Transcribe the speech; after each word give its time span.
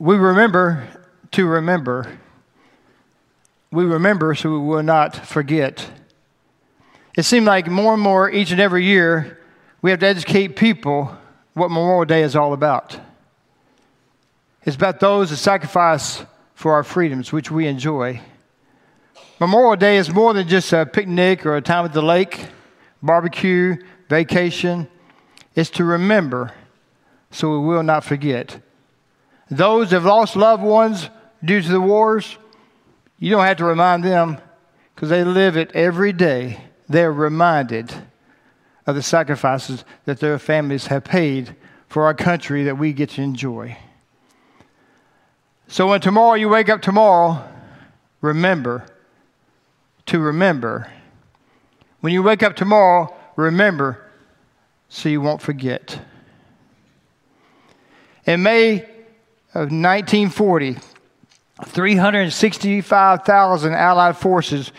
we 0.00 0.16
remember 0.16 0.88
to 1.32 1.46
remember. 1.46 2.18
We 3.70 3.84
remember 3.84 4.34
so 4.34 4.50
we 4.50 4.58
will 4.58 4.82
not 4.82 5.14
forget. 5.14 5.88
It 7.16 7.24
seems 7.24 7.46
like 7.46 7.68
more 7.68 7.92
and 7.92 8.02
more 8.02 8.30
each 8.30 8.50
and 8.50 8.60
every 8.60 8.84
year 8.84 9.38
we 9.82 9.90
have 9.90 10.00
to 10.00 10.06
educate 10.06 10.56
people 10.56 11.16
what 11.52 11.70
Memorial 11.70 12.06
Day 12.06 12.22
is 12.22 12.34
all 12.34 12.54
about. 12.54 12.98
It's 14.64 14.74
about 14.74 15.00
those 15.00 15.30
that 15.30 15.36
sacrifice 15.36 16.24
for 16.54 16.72
our 16.72 16.82
freedoms, 16.82 17.30
which 17.30 17.50
we 17.50 17.66
enjoy. 17.66 18.20
Memorial 19.38 19.76
Day 19.76 19.98
is 19.98 20.12
more 20.12 20.32
than 20.32 20.48
just 20.48 20.72
a 20.72 20.86
picnic 20.86 21.44
or 21.44 21.56
a 21.56 21.62
time 21.62 21.84
at 21.84 21.92
the 21.92 22.02
lake, 22.02 22.46
barbecue, 23.02 23.76
vacation. 24.08 24.88
It's 25.54 25.70
to 25.70 25.84
remember 25.84 26.54
so 27.30 27.50
we 27.50 27.66
will 27.66 27.82
not 27.82 28.02
forget. 28.02 28.60
Those 29.50 29.90
have 29.90 30.04
lost 30.04 30.36
loved 30.36 30.62
ones 30.62 31.10
due 31.44 31.60
to 31.60 31.68
the 31.68 31.80
wars, 31.80 32.38
you 33.18 33.30
don't 33.30 33.44
have 33.44 33.58
to 33.58 33.64
remind 33.64 34.04
them 34.04 34.38
because 34.94 35.10
they 35.10 35.24
live 35.24 35.56
it 35.56 35.70
every 35.74 36.12
day. 36.12 36.60
They're 36.88 37.12
reminded 37.12 37.92
of 38.86 38.94
the 38.94 39.02
sacrifices 39.02 39.84
that 40.04 40.20
their 40.20 40.38
families 40.38 40.86
have 40.86 41.04
paid 41.04 41.54
for 41.88 42.04
our 42.04 42.14
country 42.14 42.64
that 42.64 42.78
we 42.78 42.92
get 42.92 43.10
to 43.10 43.22
enjoy. 43.22 43.76
So 45.68 45.88
when 45.88 46.00
tomorrow 46.00 46.34
you 46.34 46.48
wake 46.48 46.68
up 46.68 46.82
tomorrow, 46.82 47.46
remember 48.20 48.86
to 50.06 50.18
remember. 50.18 50.90
When 52.00 52.12
you 52.12 52.22
wake 52.22 52.42
up 52.42 52.56
tomorrow, 52.56 53.14
remember 53.36 54.04
so 54.88 55.08
you 55.08 55.20
won't 55.20 55.42
forget. 55.42 56.00
In 58.26 58.42
May 58.42 58.88
of 59.54 59.72
1940, 59.72 60.76
365,000 61.64 63.74
Allied 63.74 64.16
forces 64.16 64.70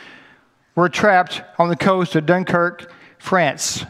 were 0.76 0.90
trapped 0.90 1.42
on 1.58 1.70
the 1.70 1.76
coast 1.76 2.16
of 2.16 2.26
Dunkirk, 2.26 2.92
France. 3.18 3.86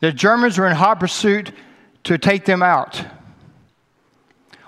The 0.00 0.12
Germans 0.12 0.58
were 0.58 0.66
in 0.66 0.74
hot 0.74 0.98
pursuit 0.98 1.52
to 2.04 2.16
take 2.18 2.46
them 2.46 2.62
out. 2.62 3.04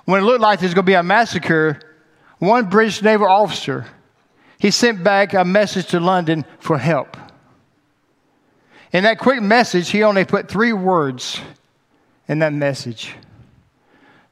When 0.05 0.23
it 0.23 0.25
looked 0.25 0.41
like 0.41 0.61
there 0.61 0.67
was 0.67 0.75
going 0.75 0.85
to 0.85 0.91
be 0.91 0.95
a 0.95 1.03
massacre, 1.03 1.81
one 2.39 2.69
British 2.69 3.03
naval 3.03 3.29
officer 3.29 3.87
he 4.59 4.71
sent 4.71 5.03
back 5.03 5.35
a 5.35 5.45
message 5.45 5.89
to 5.89 5.99
London 5.99 6.45
for 6.61 6.79
help. 6.79 7.17
In 8.93 9.03
that 9.03 9.19
quick 9.19 9.43
message, 9.43 9.91
he 9.91 10.05
only 10.05 10.25
put 10.25 10.49
three 10.49 10.73
words 10.73 11.41
in 12.29 12.39
that 12.41 12.53
message. 12.53 13.17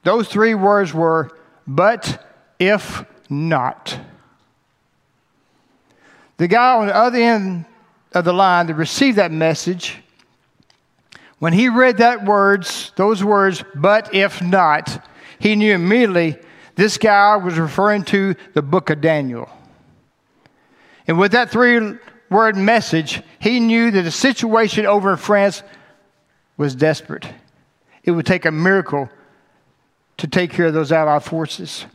Those 0.02 0.28
three 0.28 0.54
words 0.54 0.94
were, 0.94 1.30
but 1.66 2.24
if 2.58 3.04
not. 3.28 3.98
The 6.38 6.48
guy 6.48 6.76
on 6.76 6.86
the 6.86 6.96
other 6.96 7.18
end 7.18 7.66
of 8.12 8.24
the 8.24 8.32
line 8.32 8.66
that 8.66 8.74
received 8.74 9.18
that 9.18 9.30
message, 9.30 9.98
when 11.38 11.52
he 11.52 11.68
read 11.68 11.98
that 11.98 12.24
words, 12.24 12.92
those 12.96 13.22
words, 13.22 13.62
but 13.74 14.14
if 14.14 14.42
not, 14.42 15.06
he 15.38 15.54
knew 15.54 15.74
immediately 15.74 16.38
this 16.76 16.98
guy 16.98 17.36
was 17.36 17.58
referring 17.58 18.04
to 18.04 18.34
the 18.54 18.62
book 18.62 18.90
of 18.90 19.00
Daniel. 19.00 19.48
And 21.06 21.18
with 21.18 21.32
that 21.32 21.50
three 21.50 21.98
word 22.30 22.56
message, 22.56 23.22
he 23.38 23.60
knew 23.60 23.90
that 23.90 24.02
the 24.02 24.10
situation 24.10 24.86
over 24.86 25.12
in 25.12 25.16
France 25.16 25.62
was 26.56 26.74
desperate. 26.74 27.26
It 28.04 28.12
would 28.12 28.26
take 28.26 28.44
a 28.44 28.50
miracle 28.50 29.10
to 30.20 30.28
take 30.28 30.50
care 30.50 30.66
of 30.66 30.74
those 30.74 30.92
Allied 30.92 31.24
forces. 31.24 31.86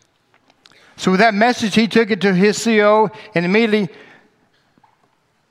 So, 0.97 1.11
with 1.11 1.19
that 1.19 1.33
message, 1.33 1.75
he 1.75 1.87
took 1.87 2.09
it 2.09 2.21
to 2.21 2.33
his 2.33 2.63
CO, 2.63 3.09
and 3.33 3.45
immediately 3.45 3.89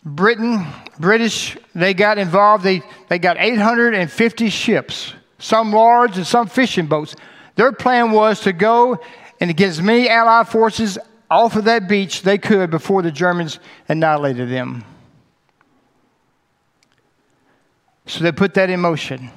Britain, 0.05 0.67
British, 0.99 1.57
they 1.75 1.95
got 1.95 2.19
involved. 2.19 2.65
They, 2.65 2.83
they 3.09 3.19
got 3.19 3.37
850 3.39 4.49
ships, 4.51 5.15
some 5.39 5.73
large 5.73 6.17
and 6.17 6.27
some 6.27 6.47
fishing 6.47 6.87
boats. 6.87 7.15
Their 7.57 7.73
plan 7.73 8.11
was 8.11 8.41
to 8.41 8.53
go 8.53 8.99
and 9.41 9.57
get 9.57 9.69
as 9.69 9.81
many 9.81 10.09
Allied 10.09 10.49
forces 10.49 10.99
off 11.31 11.57
of 11.57 11.65
that 11.65 11.89
beach 11.89 12.23
they 12.23 12.39
could 12.39 12.71
before 12.71 13.03
the 13.03 13.13
Germans 13.13 13.61
annihilated 13.89 14.51
them. 14.51 14.85
So 18.07 18.23
they 18.23 18.33
put 18.33 18.55
that 18.55 18.69
in 18.69 18.81
motion. 18.81 19.31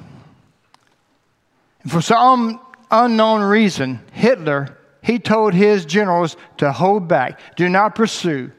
And 1.84 1.92
for 1.92 2.02
some 2.02 2.60
unknown 2.92 3.42
reason, 3.42 4.02
Hitler, 4.12 4.78
he 5.02 5.20
told 5.20 5.54
his 5.54 5.86
generals 5.86 6.36
to 6.58 6.72
hold 6.72 7.08
back, 7.08 7.40
do 7.56 7.70
not 7.70 7.96
pursue. 7.96 8.52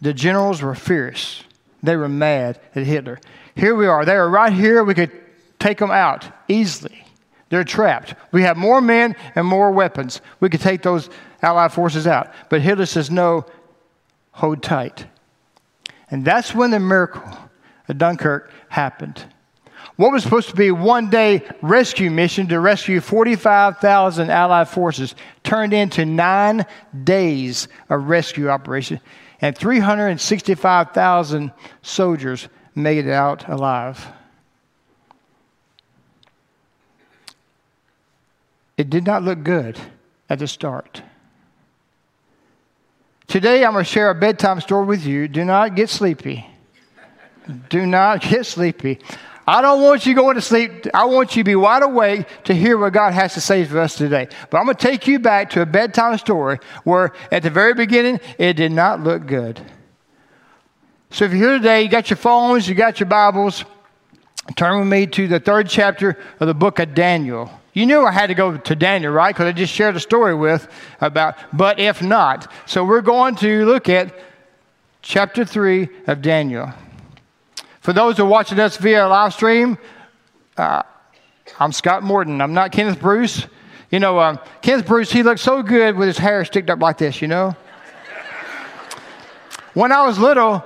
The 0.00 0.12
generals 0.12 0.62
were 0.62 0.74
fierce. 0.74 1.44
They 1.82 1.96
were 1.96 2.08
mad 2.08 2.60
at 2.74 2.84
Hitler. 2.84 3.20
Here 3.54 3.74
we 3.74 3.86
are. 3.86 4.04
They 4.04 4.14
are 4.14 4.28
right 4.28 4.52
here. 4.52 4.84
We 4.84 4.94
could 4.94 5.12
take 5.58 5.78
them 5.78 5.90
out 5.90 6.26
easily. 6.48 7.04
They're 7.48 7.64
trapped. 7.64 8.14
We 8.32 8.42
have 8.42 8.56
more 8.56 8.80
men 8.80 9.14
and 9.34 9.46
more 9.46 9.70
weapons. 9.70 10.20
We 10.40 10.48
could 10.48 10.60
take 10.60 10.82
those 10.82 11.10
Allied 11.42 11.72
forces 11.72 12.06
out. 12.06 12.32
But 12.48 12.62
Hitler 12.62 12.86
says, 12.86 13.10
no, 13.10 13.44
hold 14.30 14.62
tight. 14.62 15.06
And 16.10 16.24
that's 16.24 16.54
when 16.54 16.70
the 16.70 16.80
miracle 16.80 17.36
of 17.88 17.98
Dunkirk 17.98 18.50
happened. 18.68 19.24
What 19.96 20.12
was 20.12 20.22
supposed 20.22 20.48
to 20.48 20.56
be 20.56 20.70
one 20.70 21.10
day 21.10 21.42
rescue 21.60 22.10
mission 22.10 22.48
to 22.48 22.58
rescue 22.58 23.00
45,000 23.00 24.30
Allied 24.30 24.68
forces 24.68 25.14
turned 25.44 25.74
into 25.74 26.04
nine 26.04 26.64
days 27.04 27.68
of 27.90 28.08
rescue 28.08 28.48
operation, 28.48 29.00
and 29.40 29.56
365,000 29.56 31.52
soldiers 31.82 32.48
made 32.74 33.06
it 33.06 33.12
out 33.12 33.48
alive. 33.48 34.06
It 38.78 38.88
did 38.88 39.04
not 39.04 39.22
look 39.22 39.42
good 39.42 39.78
at 40.30 40.38
the 40.38 40.48
start. 40.48 41.02
Today, 43.26 43.64
I'm 43.64 43.72
going 43.72 43.84
to 43.84 43.90
share 43.90 44.10
a 44.10 44.14
bedtime 44.14 44.60
story 44.60 44.86
with 44.86 45.06
you. 45.06 45.28
Do 45.28 45.44
not 45.44 45.74
get 45.74 45.88
sleepy. 45.88 46.46
Do 47.68 47.86
not 47.86 48.20
get 48.28 48.46
sleepy. 48.46 48.98
I 49.46 49.60
don't 49.60 49.82
want 49.82 50.06
you 50.06 50.14
going 50.14 50.36
to 50.36 50.40
sleep. 50.40 50.86
I 50.94 51.04
want 51.06 51.34
you 51.34 51.42
to 51.42 51.44
be 51.44 51.56
wide 51.56 51.82
awake 51.82 52.26
to 52.44 52.54
hear 52.54 52.78
what 52.78 52.92
God 52.92 53.12
has 53.12 53.34
to 53.34 53.40
say 53.40 53.64
for 53.64 53.80
us 53.80 53.96
today. 53.96 54.28
But 54.50 54.58
I'm 54.58 54.64
going 54.64 54.76
to 54.76 54.86
take 54.86 55.06
you 55.06 55.18
back 55.18 55.50
to 55.50 55.62
a 55.62 55.66
bedtime 55.66 56.16
story 56.18 56.58
where 56.84 57.12
at 57.32 57.42
the 57.42 57.50
very 57.50 57.74
beginning, 57.74 58.20
it 58.38 58.54
did 58.54 58.72
not 58.72 59.02
look 59.02 59.26
good. 59.26 59.60
So 61.10 61.24
if 61.24 61.32
you're 61.32 61.50
here 61.50 61.58
today, 61.58 61.82
you 61.82 61.88
got 61.88 62.08
your 62.08 62.16
phones, 62.16 62.68
you 62.68 62.74
got 62.74 63.00
your 63.00 63.08
Bibles, 63.08 63.64
turn 64.56 64.78
with 64.78 64.88
me 64.88 65.06
to 65.08 65.28
the 65.28 65.40
third 65.40 65.68
chapter 65.68 66.16
of 66.40 66.46
the 66.46 66.54
book 66.54 66.78
of 66.78 66.94
Daniel. 66.94 67.50
You 67.74 67.86
knew 67.86 68.04
I 68.04 68.12
had 68.12 68.28
to 68.28 68.34
go 68.34 68.56
to 68.56 68.76
Daniel, 68.76 69.12
right? 69.12 69.34
Because 69.34 69.46
I 69.46 69.52
just 69.52 69.72
shared 69.72 69.96
a 69.96 70.00
story 70.00 70.34
with 70.34 70.68
about, 71.00 71.36
but 71.52 71.78
if 71.80 72.02
not. 72.02 72.50
So 72.66 72.84
we're 72.84 73.00
going 73.00 73.34
to 73.36 73.64
look 73.64 73.88
at 73.88 74.14
chapter 75.00 75.44
3 75.44 75.88
of 76.06 76.22
Daniel. 76.22 76.72
For 77.82 77.92
those 77.92 78.16
who 78.16 78.22
are 78.22 78.26
watching 78.26 78.60
us 78.60 78.76
via 78.76 79.08
live 79.08 79.34
stream, 79.34 79.76
uh, 80.56 80.84
I'm 81.58 81.72
Scott 81.72 82.04
Morton. 82.04 82.40
I'm 82.40 82.54
not 82.54 82.70
Kenneth 82.70 83.00
Bruce. 83.00 83.44
You 83.90 83.98
know, 83.98 84.20
um, 84.20 84.38
Kenneth 84.62 84.86
Bruce, 84.86 85.10
he 85.10 85.24
looks 85.24 85.42
so 85.42 85.64
good 85.64 85.96
with 85.96 86.06
his 86.06 86.16
hair 86.16 86.44
sticked 86.44 86.70
up 86.70 86.80
like 86.80 86.98
this, 86.98 87.20
you 87.20 87.26
know? 87.26 87.56
when 89.74 89.90
I 89.90 90.06
was 90.06 90.16
little, 90.16 90.64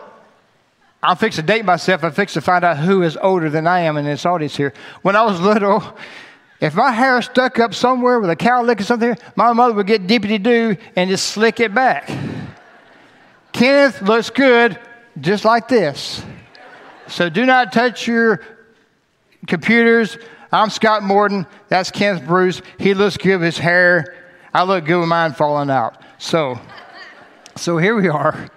I'm 1.03 1.17
fixing 1.17 1.47
to 1.47 1.47
date 1.47 1.65
myself. 1.65 2.05
I'm 2.05 2.13
fixing 2.13 2.43
to 2.43 2.45
find 2.45 2.63
out 2.67 2.77
who 2.77 3.03
is 3.03 3.17
older 3.17 3.49
than 3.49 3.67
I 3.67 3.81
am 3.81 3.97
in 3.97 4.05
this 4.05 4.27
audience 4.27 4.55
here. 4.55 4.75
When 5.01 5.17
I 5.17 5.23
was 5.23 5.41
little, 5.41 5.83
if 6.61 6.75
my 6.75 6.93
hair 6.93 7.23
stuck 7.23 7.59
up 7.59 7.73
somewhere 7.73 8.21
with 8.21 8.29
a 8.29 8.37
cowlick 8.37 8.81
or 8.81 8.85
something, 8.85 9.17
my 9.37 9.55
mother 9.55 9.73
would 9.73 9.87
get 9.87 10.07
dippity 10.07 10.43
doo 10.43 10.77
and 10.95 11.09
just 11.09 11.29
slick 11.29 11.61
it 11.61 11.73
back. 11.73 12.11
Kenneth 13.53 14.03
looks 14.03 14.29
good 14.29 14.79
just 15.19 15.47
like 15.47 15.67
this. 15.67 16.23
So 17.09 17.29
do 17.29 17.47
not 17.47 17.73
touch 17.73 18.07
your 18.07 18.41
computers. 19.47 20.19
I'm 20.53 20.71
Scott 20.71 21.03
Morton. 21.03 21.47
That's 21.69 21.91
Kenneth 21.91 22.27
Bruce. 22.27 22.63
He 22.79 22.95
looks 22.95 23.17
good 23.17 23.37
with 23.37 23.43
his 23.43 23.59
hair. 23.59 24.15
I 24.53 24.65
look 24.65 24.85
good 24.85 24.99
with 24.99 25.09
mine 25.09 25.33
falling 25.33 25.71
out. 25.71 26.03
So, 26.19 26.59
so 27.57 27.79
here 27.79 27.95
we 27.95 28.09
are. 28.09 28.49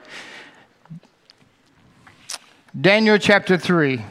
Daniel 2.80 3.18
chapter 3.18 3.58
3. 3.58 4.02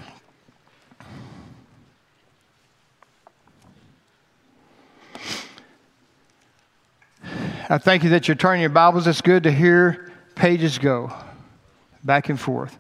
I 7.70 7.76
thank 7.79 8.02
you 8.02 8.11
that 8.11 8.29
you're 8.29 8.34
turning 8.34 8.62
your 8.62 8.70
Bibles. 8.70 9.06
It's 9.06 9.20
good 9.20 9.43
to 9.43 9.52
hear 9.52 10.11
pages 10.34 10.79
go 10.79 11.12
back 12.02 12.29
and 12.29 12.41
forth. 12.41 12.79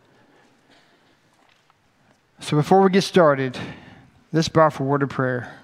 So 2.40 2.56
before 2.56 2.80
we 2.80 2.90
get 2.90 3.02
started, 3.02 3.58
let's 4.32 4.48
bow 4.48 4.70
for 4.70 4.84
word 4.84 5.02
of 5.02 5.08
prayer. 5.08 5.54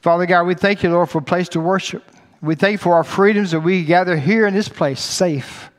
Father 0.00 0.26
God, 0.26 0.44
we 0.44 0.54
thank 0.54 0.82
you, 0.82 0.90
Lord, 0.90 1.10
for 1.10 1.18
a 1.18 1.22
place 1.22 1.48
to 1.50 1.60
worship. 1.60 2.04
We 2.40 2.54
thank 2.54 2.72
you 2.72 2.78
for 2.78 2.94
our 2.94 3.04
freedoms 3.04 3.50
that 3.50 3.60
we 3.60 3.84
gather 3.84 4.16
here 4.16 4.46
in 4.46 4.54
this 4.54 4.68
place 4.68 5.00
safe 5.00 5.70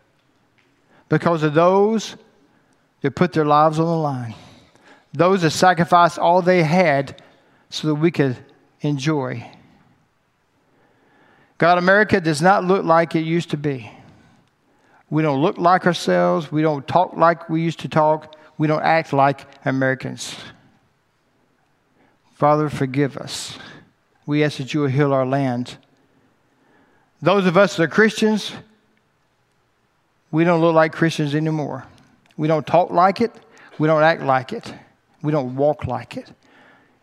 because 1.07 1.41
of 1.43 1.53
those 1.53 2.17
that 3.01 3.15
put 3.15 3.31
their 3.31 3.45
lives 3.45 3.79
on 3.79 3.85
the 3.85 3.95
line, 3.95 4.35
those 5.13 5.41
that 5.43 5.51
sacrificed 5.51 6.19
all 6.19 6.41
they 6.41 6.63
had 6.63 7.21
so 7.69 7.87
that 7.87 7.95
we 7.95 8.11
could 8.11 8.37
enjoy. 8.81 9.49
God, 11.57 11.77
America 11.77 12.19
does 12.19 12.41
not 12.41 12.65
look 12.65 12.83
like 12.83 13.15
it 13.15 13.21
used 13.21 13.51
to 13.51 13.57
be. 13.57 13.89
We 15.09 15.23
don't 15.23 15.41
look 15.41 15.57
like 15.57 15.87
ourselves. 15.87 16.51
We 16.51 16.61
don't 16.61 16.87
talk 16.87 17.15
like 17.15 17.49
we 17.49 17.61
used 17.61 17.79
to 17.79 17.87
talk. 17.87 18.35
We 18.59 18.67
don't 18.67 18.83
act 18.83 19.13
like 19.13 19.47
Americans. 19.65 20.35
Father, 22.35 22.69
forgive 22.69 23.17
us. 23.17 23.57
We 24.25 24.43
ask 24.43 24.57
that 24.57 24.73
you 24.73 24.81
will 24.81 24.89
heal 24.89 25.13
our 25.13 25.25
land. 25.25 25.77
Those 27.21 27.45
of 27.45 27.55
us 27.55 27.77
that 27.77 27.83
are 27.83 27.87
Christians, 27.87 28.51
we 30.29 30.43
don't 30.43 30.59
look 30.59 30.75
like 30.75 30.91
Christians 30.91 31.35
anymore. 31.35 31.85
We 32.35 32.49
don't 32.49 32.67
talk 32.67 32.91
like 32.91 33.21
it. 33.21 33.33
We 33.77 33.87
don't 33.87 34.03
act 34.03 34.23
like 34.23 34.51
it. 34.51 34.73
We 35.21 35.31
don't 35.31 35.55
walk 35.55 35.87
like 35.87 36.17
it. 36.17 36.29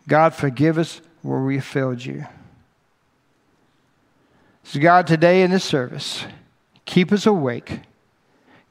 God, 0.07 0.35
forgive 0.35 0.77
us 0.77 1.01
where 1.23 1.41
we 1.41 1.59
failed 1.59 2.05
you. 2.05 2.25
So, 4.63 4.79
God, 4.79 5.07
today 5.07 5.41
in 5.41 5.49
this 5.49 5.63
service, 5.63 6.23
keep 6.85 7.11
us 7.11 7.25
awake. 7.25 7.79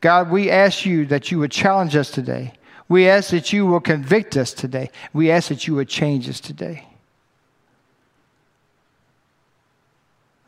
God, 0.01 0.31
we 0.31 0.51
ask 0.51 0.87
you 0.87 1.05
that 1.07 1.33
you 1.33 1.41
would 1.41 1.51
challenge 1.51 1.97
us 1.97 2.13
today. 2.13 2.53
We 2.89 3.09
ask 3.09 3.31
that 3.31 3.53
you 3.53 3.67
will 3.67 3.81
convict 3.81 4.37
us 4.37 4.53
today. 4.53 4.91
We 5.13 5.31
ask 5.31 5.49
that 5.49 5.67
you 5.67 5.75
would 5.75 5.89
change 5.89 6.29
us 6.29 6.41
today. 6.41 6.87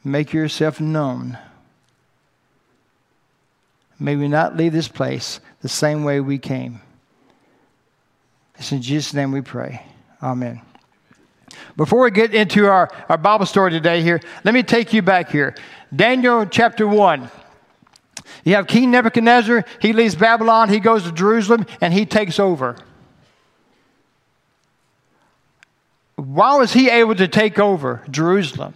Make 0.04 0.32
yourself 0.32 0.80
known. 0.80 1.36
May 3.98 4.14
we 4.14 4.28
not 4.28 4.56
leave 4.56 4.72
this 4.72 4.88
place 4.88 5.40
the 5.60 5.68
same 5.68 6.04
way 6.04 6.20
we 6.20 6.38
came. 6.38 6.80
It's 8.56 8.72
in 8.72 8.82
Jesus' 8.82 9.14
name 9.14 9.32
we 9.32 9.40
pray. 9.40 9.82
Amen. 10.22 10.60
Before 11.76 12.02
we 12.02 12.10
get 12.10 12.34
into 12.34 12.66
our, 12.66 12.90
our 13.08 13.18
Bible 13.18 13.46
story 13.46 13.70
today 13.70 14.02
here, 14.02 14.20
let 14.44 14.54
me 14.54 14.62
take 14.62 14.92
you 14.92 15.02
back 15.02 15.30
here. 15.30 15.54
Daniel 15.94 16.46
chapter 16.46 16.86
1. 16.86 17.30
You 18.44 18.54
have 18.54 18.66
King 18.66 18.90
Nebuchadnezzar, 18.90 19.64
he 19.80 19.92
leaves 19.92 20.14
Babylon, 20.14 20.68
he 20.68 20.80
goes 20.80 21.04
to 21.04 21.12
Jerusalem, 21.12 21.66
and 21.80 21.92
he 21.92 22.06
takes 22.06 22.38
over. 22.38 22.76
Why 26.16 26.56
was 26.56 26.72
he 26.72 26.90
able 26.90 27.14
to 27.14 27.28
take 27.28 27.58
over 27.58 28.02
Jerusalem? 28.10 28.74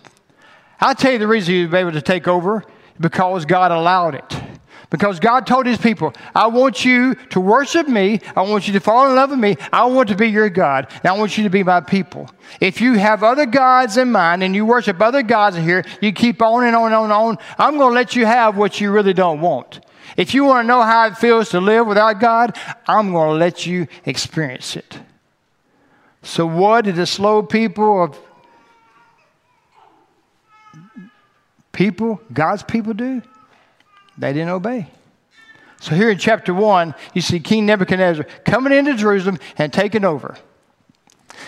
I'll 0.80 0.94
tell 0.94 1.12
you 1.12 1.18
the 1.18 1.26
reason 1.26 1.54
he 1.54 1.64
was 1.64 1.74
able 1.74 1.92
to 1.92 2.02
take 2.02 2.28
over 2.28 2.64
because 3.00 3.44
God 3.44 3.72
allowed 3.72 4.14
it. 4.14 4.42
Because 4.92 5.20
God 5.20 5.46
told 5.46 5.64
his 5.64 5.78
people, 5.78 6.12
I 6.34 6.48
want 6.48 6.84
you 6.84 7.14
to 7.30 7.40
worship 7.40 7.88
me. 7.88 8.20
I 8.36 8.42
want 8.42 8.66
you 8.66 8.74
to 8.74 8.80
fall 8.80 9.08
in 9.08 9.16
love 9.16 9.30
with 9.30 9.38
me. 9.38 9.56
I 9.72 9.86
want 9.86 10.10
to 10.10 10.14
be 10.14 10.28
your 10.28 10.50
God. 10.50 10.86
And 10.96 11.06
I 11.06 11.12
want 11.16 11.38
you 11.38 11.44
to 11.44 11.50
be 11.50 11.62
my 11.62 11.80
people. 11.80 12.28
If 12.60 12.82
you 12.82 12.98
have 12.98 13.22
other 13.22 13.46
gods 13.46 13.96
in 13.96 14.12
mind 14.12 14.42
and 14.42 14.54
you 14.54 14.66
worship 14.66 15.00
other 15.00 15.22
gods 15.22 15.56
in 15.56 15.64
here, 15.64 15.82
you 16.02 16.12
keep 16.12 16.42
on 16.42 16.64
and 16.64 16.76
on 16.76 16.92
and 16.92 16.94
on 16.94 17.04
and 17.04 17.12
on, 17.14 17.38
I'm 17.58 17.78
going 17.78 17.92
to 17.92 17.94
let 17.94 18.14
you 18.14 18.26
have 18.26 18.58
what 18.58 18.82
you 18.82 18.90
really 18.90 19.14
don't 19.14 19.40
want. 19.40 19.80
If 20.18 20.34
you 20.34 20.44
want 20.44 20.64
to 20.64 20.68
know 20.68 20.82
how 20.82 21.06
it 21.06 21.16
feels 21.16 21.48
to 21.50 21.60
live 21.62 21.86
without 21.86 22.20
God, 22.20 22.58
I'm 22.86 23.12
going 23.12 23.30
to 23.30 23.36
let 23.36 23.64
you 23.64 23.86
experience 24.04 24.76
it. 24.76 25.00
So, 26.20 26.44
what 26.44 26.84
did 26.84 26.96
the 26.96 27.06
slow 27.06 27.42
people 27.42 28.04
of 28.04 28.20
people, 31.72 32.20
God's 32.30 32.62
people, 32.62 32.92
do? 32.92 33.22
They 34.18 34.32
didn't 34.32 34.50
obey. 34.50 34.88
So 35.80 35.94
here 35.94 36.10
in 36.10 36.18
chapter 36.18 36.54
1, 36.54 36.94
you 37.12 37.20
see 37.20 37.40
King 37.40 37.66
Nebuchadnezzar 37.66 38.24
coming 38.44 38.72
into 38.72 38.94
Jerusalem 38.94 39.38
and 39.58 39.72
taking 39.72 40.04
over. 40.04 40.36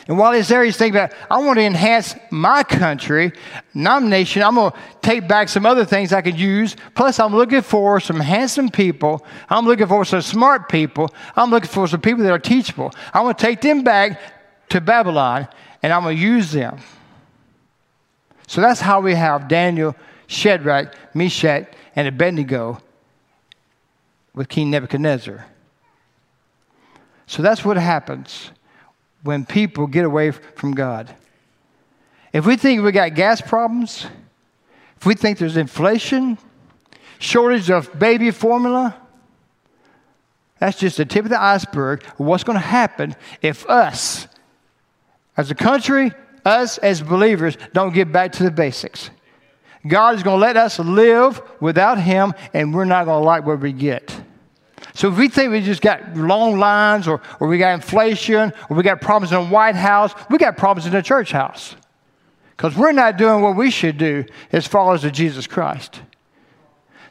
And 0.08 0.18
while 0.18 0.32
he's 0.32 0.48
there, 0.48 0.64
he's 0.64 0.76
thinking 0.76 1.00
about, 1.00 1.12
I 1.30 1.38
want 1.38 1.58
to 1.58 1.62
enhance 1.62 2.14
my 2.30 2.62
country, 2.62 3.32
nomination. 3.72 4.42
I'm 4.42 4.56
going 4.56 4.72
to 4.72 4.78
take 5.02 5.26
back 5.28 5.48
some 5.48 5.64
other 5.64 5.84
things 5.84 6.12
I 6.12 6.20
could 6.20 6.38
use. 6.38 6.76
Plus, 6.94 7.18
I'm 7.18 7.34
looking 7.34 7.62
for 7.62 8.00
some 8.00 8.20
handsome 8.20 8.68
people. 8.68 9.24
I'm 9.48 9.64
looking 9.64 9.86
for 9.86 10.04
some 10.04 10.20
smart 10.20 10.68
people. 10.68 11.10
I'm 11.36 11.50
looking 11.50 11.70
for 11.70 11.86
some 11.88 12.00
people 12.00 12.24
that 12.24 12.32
are 12.32 12.38
teachable. 12.38 12.92
I'm 13.14 13.22
going 13.22 13.34
to 13.34 13.40
take 13.40 13.60
them 13.60 13.82
back 13.82 14.20
to 14.70 14.80
Babylon 14.80 15.48
and 15.82 15.92
I'm 15.92 16.02
going 16.02 16.16
to 16.16 16.22
use 16.22 16.52
them. 16.52 16.78
So 18.46 18.60
that's 18.60 18.80
how 18.80 19.00
we 19.00 19.14
have 19.14 19.48
Daniel, 19.48 19.96
Shadrach, 20.26 20.94
Meshach, 21.14 21.72
and 21.96 22.08
Abednego 22.08 22.80
with 24.34 24.48
King 24.48 24.70
Nebuchadnezzar. 24.70 25.46
So 27.26 27.42
that's 27.42 27.64
what 27.64 27.76
happens 27.76 28.50
when 29.22 29.46
people 29.46 29.86
get 29.86 30.04
away 30.04 30.30
from 30.30 30.74
God. 30.74 31.14
If 32.32 32.46
we 32.46 32.56
think 32.56 32.82
we 32.82 32.92
got 32.92 33.14
gas 33.14 33.40
problems, 33.40 34.06
if 34.96 35.06
we 35.06 35.14
think 35.14 35.38
there's 35.38 35.56
inflation, 35.56 36.36
shortage 37.18 37.70
of 37.70 37.96
baby 37.98 38.30
formula, 38.30 38.96
that's 40.58 40.78
just 40.78 40.96
the 40.96 41.04
tip 41.04 41.24
of 41.24 41.30
the 41.30 41.40
iceberg 41.40 42.04
of 42.04 42.26
what's 42.26 42.44
going 42.44 42.56
to 42.56 42.66
happen 42.66 43.14
if 43.40 43.68
us, 43.68 44.26
as 45.36 45.50
a 45.50 45.54
country, 45.54 46.12
us 46.44 46.78
as 46.78 47.02
believers, 47.02 47.56
don't 47.72 47.94
get 47.94 48.12
back 48.12 48.32
to 48.32 48.42
the 48.42 48.50
basics. 48.50 49.10
God 49.86 50.16
is 50.16 50.22
going 50.22 50.40
to 50.40 50.46
let 50.46 50.56
us 50.56 50.78
live 50.78 51.42
without 51.60 52.00
Him, 52.00 52.32
and 52.54 52.74
we're 52.74 52.84
not 52.84 53.04
going 53.04 53.20
to 53.20 53.24
like 53.24 53.44
what 53.44 53.60
we 53.60 53.72
get. 53.72 54.18
So 54.94 55.08
if 55.08 55.18
we 55.18 55.28
think 55.28 55.50
we 55.50 55.60
just 55.60 55.82
got 55.82 56.16
long 56.16 56.58
lines, 56.58 57.06
or, 57.06 57.20
or 57.40 57.48
we 57.48 57.58
got 57.58 57.74
inflation, 57.74 58.52
or 58.70 58.76
we 58.76 58.82
got 58.82 59.00
problems 59.00 59.32
in 59.32 59.42
the 59.42 59.50
White 59.50 59.74
House, 59.74 60.14
we 60.30 60.38
got 60.38 60.56
problems 60.56 60.86
in 60.86 60.92
the 60.92 61.02
church 61.02 61.32
house. 61.32 61.76
Because 62.56 62.76
we're 62.76 62.92
not 62.92 63.18
doing 63.18 63.42
what 63.42 63.56
we 63.56 63.70
should 63.70 63.98
do 63.98 64.24
as 64.52 64.66
followers 64.66 65.04
of 65.04 65.12
Jesus 65.12 65.46
Christ. 65.46 66.00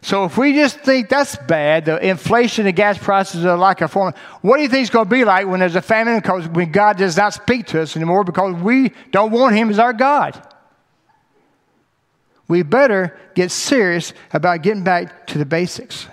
So 0.01 0.25
if 0.25 0.37
we 0.37 0.53
just 0.53 0.79
think 0.79 1.09
that's 1.09 1.35
bad, 1.35 1.85
the 1.85 2.05
inflation, 2.05 2.65
the 2.65 2.71
gas 2.71 2.97
prices 2.97 3.45
are 3.45 3.57
like 3.57 3.81
a 3.81 3.87
form, 3.87 4.13
what 4.41 4.57
do 4.57 4.63
you 4.63 4.69
think 4.69 4.81
it's 4.81 4.89
going 4.89 5.05
to 5.05 5.09
be 5.09 5.23
like 5.25 5.47
when 5.47 5.59
there's 5.59 5.75
a 5.75 5.81
famine? 5.81 6.17
Because 6.17 6.47
when 6.47 6.71
God 6.71 6.97
does 6.97 7.15
not 7.15 7.33
speak 7.33 7.67
to 7.67 7.81
us 7.81 7.95
anymore 7.95 8.23
because 8.23 8.55
we 8.55 8.93
don't 9.11 9.31
want 9.31 9.55
Him 9.55 9.69
as 9.69 9.79
our 9.79 9.93
God 9.93 10.52
we 12.53 12.61
better 12.61 13.17
get 13.33 13.49
serious 13.49 14.13
about 14.31 14.61
getting 14.61 14.83
back 14.83 15.25
to 15.25 15.39
the 15.39 15.45
basics. 15.45 16.07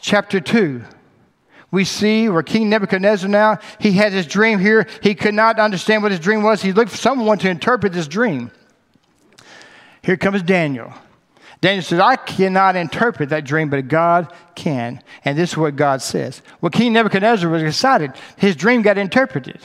Chapter 0.00 0.40
2. 0.40 0.82
We 1.70 1.84
see 1.84 2.30
where 2.30 2.42
King 2.42 2.70
Nebuchadnezzar 2.70 3.28
now, 3.28 3.58
he 3.78 3.92
had 3.92 4.14
his 4.14 4.26
dream 4.26 4.58
here. 4.58 4.86
He 5.02 5.14
could 5.14 5.34
not 5.34 5.58
understand 5.58 6.02
what 6.02 6.12
his 6.12 6.20
dream 6.20 6.42
was. 6.42 6.62
He 6.62 6.72
looked 6.72 6.92
for 6.92 6.96
someone 6.96 7.36
to 7.40 7.50
interpret 7.50 7.92
this 7.92 8.08
dream. 8.08 8.50
Here 10.00 10.16
comes 10.16 10.42
Daniel. 10.42 10.94
Daniel 11.60 11.82
says, 11.82 12.00
I 12.00 12.16
cannot 12.16 12.74
interpret 12.74 13.28
that 13.28 13.44
dream, 13.44 13.68
but 13.68 13.86
God 13.88 14.32
can. 14.54 15.02
And 15.26 15.36
this 15.36 15.50
is 15.50 15.56
what 15.58 15.76
God 15.76 16.00
says. 16.00 16.40
Well, 16.62 16.70
King 16.70 16.94
Nebuchadnezzar 16.94 17.50
was 17.50 17.62
excited. 17.62 18.14
His 18.38 18.56
dream 18.56 18.80
got 18.80 18.96
interpreted 18.96 19.60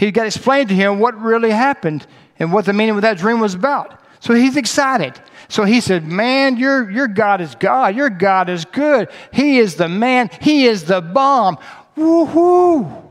he 0.00 0.10
got 0.10 0.24
explained 0.24 0.70
to 0.70 0.74
him 0.74 0.98
what 0.98 1.14
really 1.20 1.50
happened 1.50 2.06
and 2.38 2.54
what 2.54 2.64
the 2.64 2.72
meaning 2.72 2.94
of 2.94 3.02
that 3.02 3.18
dream 3.18 3.38
was 3.38 3.52
about. 3.52 4.02
So 4.20 4.32
he's 4.32 4.56
excited. 4.56 5.20
So 5.50 5.64
he 5.64 5.82
said, 5.82 6.06
Man, 6.06 6.56
your, 6.56 6.90
your 6.90 7.06
God 7.06 7.42
is 7.42 7.54
God. 7.54 7.94
Your 7.94 8.08
God 8.08 8.48
is 8.48 8.64
good. 8.64 9.10
He 9.30 9.58
is 9.58 9.74
the 9.74 9.90
man. 9.90 10.30
He 10.40 10.64
is 10.64 10.84
the 10.84 11.02
bomb. 11.02 11.58
Woohoo! 11.98 13.10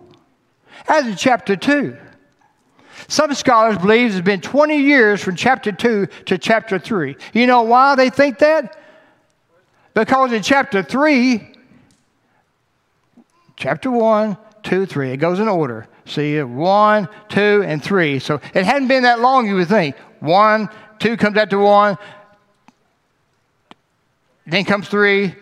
That's 0.88 1.06
in 1.06 1.16
chapter 1.16 1.56
2. 1.56 1.96
Some 3.08 3.36
scholars 3.36 3.78
believe 3.78 4.10
it's 4.10 4.22
been 4.22 4.42
20 4.42 4.78
years 4.78 5.22
from 5.22 5.36
chapter 5.36 5.72
2 5.72 6.08
to 6.26 6.38
chapter 6.40 6.80
3. 6.80 7.16
You 7.34 7.46
know 7.46 7.62
why 7.62 7.94
they 7.94 8.10
think 8.10 8.40
that? 8.40 8.80
Because 9.94 10.32
in 10.32 10.42
chapter 10.42 10.82
3, 10.82 11.54
chapter 13.58 13.92
1, 13.92 14.38
2, 14.64 14.86
3, 14.88 15.12
it 15.12 15.18
goes 15.18 15.40
in 15.40 15.48
order. 15.48 15.88
See, 16.10 16.42
one, 16.42 17.08
two, 17.30 17.64
and 17.66 17.84
three. 17.84 18.18
So 18.20 18.42
it 18.54 18.66
hadn't 18.66 18.88
been 18.88 19.04
that 19.04 19.20
long, 19.20 19.48
you 19.48 19.56
would 19.56 19.68
think. 19.68 19.96
One, 20.20 20.70
two 20.98 21.18
comes 21.18 21.38
after 21.38 21.60
one, 21.60 21.98
then 24.48 24.66
comes 24.66 24.88
three. 24.90 25.36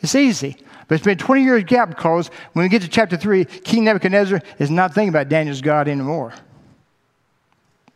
It's 0.00 0.14
easy. 0.14 0.56
But 0.86 0.96
it's 0.96 1.04
been 1.04 1.18
20 1.18 1.42
years 1.42 1.64
gap 1.64 1.88
because 1.88 2.30
when 2.52 2.64
we 2.64 2.68
get 2.68 2.82
to 2.82 2.88
chapter 2.88 3.16
3, 3.16 3.44
King 3.44 3.84
Nebuchadnezzar 3.84 4.40
is 4.58 4.70
not 4.70 4.94
thinking 4.94 5.10
about 5.10 5.28
Daniel's 5.28 5.60
God 5.60 5.88
anymore. 5.88 6.32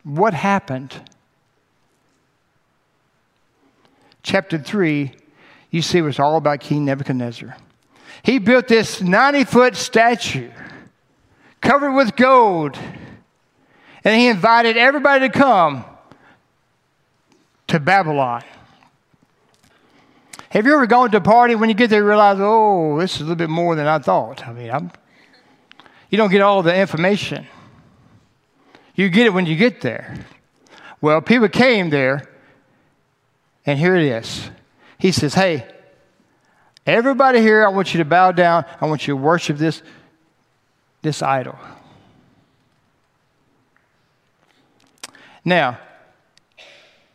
What 0.03 0.33
happened? 0.33 0.93
Chapter 4.21 4.59
3, 4.59 5.11
you 5.71 5.81
see, 5.81 6.01
was 6.01 6.19
all 6.19 6.37
about 6.37 6.59
King 6.59 6.85
Nebuchadnezzar. 6.85 7.55
He 8.21 8.37
built 8.37 8.67
this 8.67 9.01
90 9.01 9.43
foot 9.45 9.75
statue 9.75 10.51
covered 11.63 11.93
with 11.93 12.15
gold. 12.15 12.77
And 14.03 14.19
he 14.19 14.27
invited 14.27 14.77
everybody 14.77 15.27
to 15.27 15.33
come 15.33 15.85
to 17.67 17.79
Babylon. 17.79 18.43
Have 20.49 20.67
you 20.67 20.73
ever 20.75 20.85
gone 20.85 21.09
to 21.11 21.17
a 21.17 21.21
party 21.21 21.55
when 21.55 21.69
you 21.69 21.73
get 21.73 21.89
there 21.89 22.01
you 22.01 22.07
realize, 22.07 22.37
oh, 22.39 22.99
this 22.99 23.15
is 23.15 23.21
a 23.21 23.23
little 23.23 23.37
bit 23.37 23.49
more 23.49 23.75
than 23.75 23.87
I 23.87 23.97
thought? 23.97 24.45
I 24.45 24.53
mean, 24.53 24.69
I'm, 24.69 24.91
you 26.09 26.17
don't 26.17 26.29
get 26.29 26.41
all 26.41 26.61
the 26.61 26.75
information. 26.75 27.47
You 28.93 29.09
get 29.09 29.25
it 29.25 29.33
when 29.33 29.47
you 29.47 29.55
get 29.55 29.81
there. 29.81 30.15
Well, 31.01 31.21
people 31.21 31.49
came 31.49 31.89
there, 31.89 32.29
and 33.65 33.79
here 33.79 33.95
it 33.95 34.03
is. 34.03 34.51
He 34.99 35.11
says, 35.11 35.33
hey, 35.33 35.65
everybody 36.85 37.41
here, 37.41 37.65
I 37.65 37.69
want 37.69 37.93
you 37.93 37.97
to 37.97 38.05
bow 38.05 38.31
down. 38.31 38.65
I 38.79 38.85
want 38.85 39.07
you 39.07 39.15
to 39.15 39.17
worship 39.17 39.57
this, 39.57 39.81
this 41.03 41.21
idol. 41.21 41.59
Now, 45.45 45.77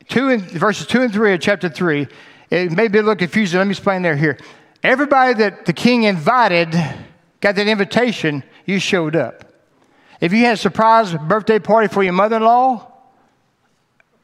two 0.09 0.29
and, 0.29 0.43
verses 0.43 0.87
2 0.87 1.03
and 1.03 1.13
3 1.13 1.35
of 1.35 1.41
chapter 1.41 1.69
3 1.69 2.07
it 2.51 2.73
may 2.73 2.89
be 2.89 2.99
a 2.99 3.03
little 3.03 3.17
confusing. 3.17 3.59
Let 3.59 3.67
me 3.67 3.73
explain 3.73 4.03
there 4.03 4.17
here. 4.17 4.39
Everybody 4.83 5.35
that 5.35 5.67
the 5.67 5.73
king 5.73 6.05
invited 6.05 6.73
got 7.41 7.57
that 7.57 7.67
invitation, 7.67 8.43
you 8.65 8.79
showed 8.79 9.17
up. 9.17 9.45
If 10.21 10.33
you 10.33 10.45
had 10.45 10.55
a 10.55 10.57
surprise 10.57 11.15
birthday 11.15 11.59
party 11.59 11.89
for 11.89 12.03
your 12.03 12.15
mother 12.15 12.37
in 12.37 12.43
law, 12.43 12.91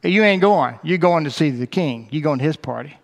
you 0.03 0.23
ain't 0.23 0.41
going. 0.41 0.79
You're 0.83 0.97
going 0.97 1.23
to 1.25 1.31
see 1.31 1.51
the 1.51 1.67
king. 1.67 2.07
You're 2.11 2.23
going 2.23 2.39
to 2.39 2.45
his 2.45 2.57
party. 2.57 2.97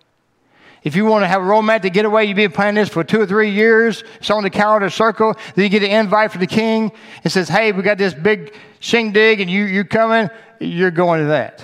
If 0.84 0.96
you 0.96 1.06
want 1.06 1.24
to 1.24 1.28
have 1.28 1.42
a 1.42 1.46
romantic 1.46 1.94
getaway, 1.94 2.26
you've 2.26 2.36
been 2.36 2.52
planning 2.52 2.76
this 2.76 2.90
for 2.90 3.04
two 3.04 3.22
or 3.22 3.28
three 3.28 3.52
years. 3.52 4.04
It's 4.18 4.32
on 4.32 4.44
the 4.44 4.50
calendar 4.50 4.90
circle. 4.90 5.36
Then 5.54 5.64
you 5.64 5.70
get 5.70 5.84
an 5.84 5.92
invite 5.92 6.32
from 6.32 6.42
the 6.42 6.48
king. 6.48 6.92
It 7.24 7.30
says, 7.30 7.48
hey, 7.48 7.72
we 7.72 7.84
got 7.84 8.00
this 8.00 8.16
big 8.16 8.56
shindig 8.80 9.42
and 9.42 9.50
you, 9.50 9.66
you 9.66 9.84
coming. 9.84 10.30
You're 10.60 10.92
going 10.92 11.22
to 11.22 11.28
that. 11.28 11.64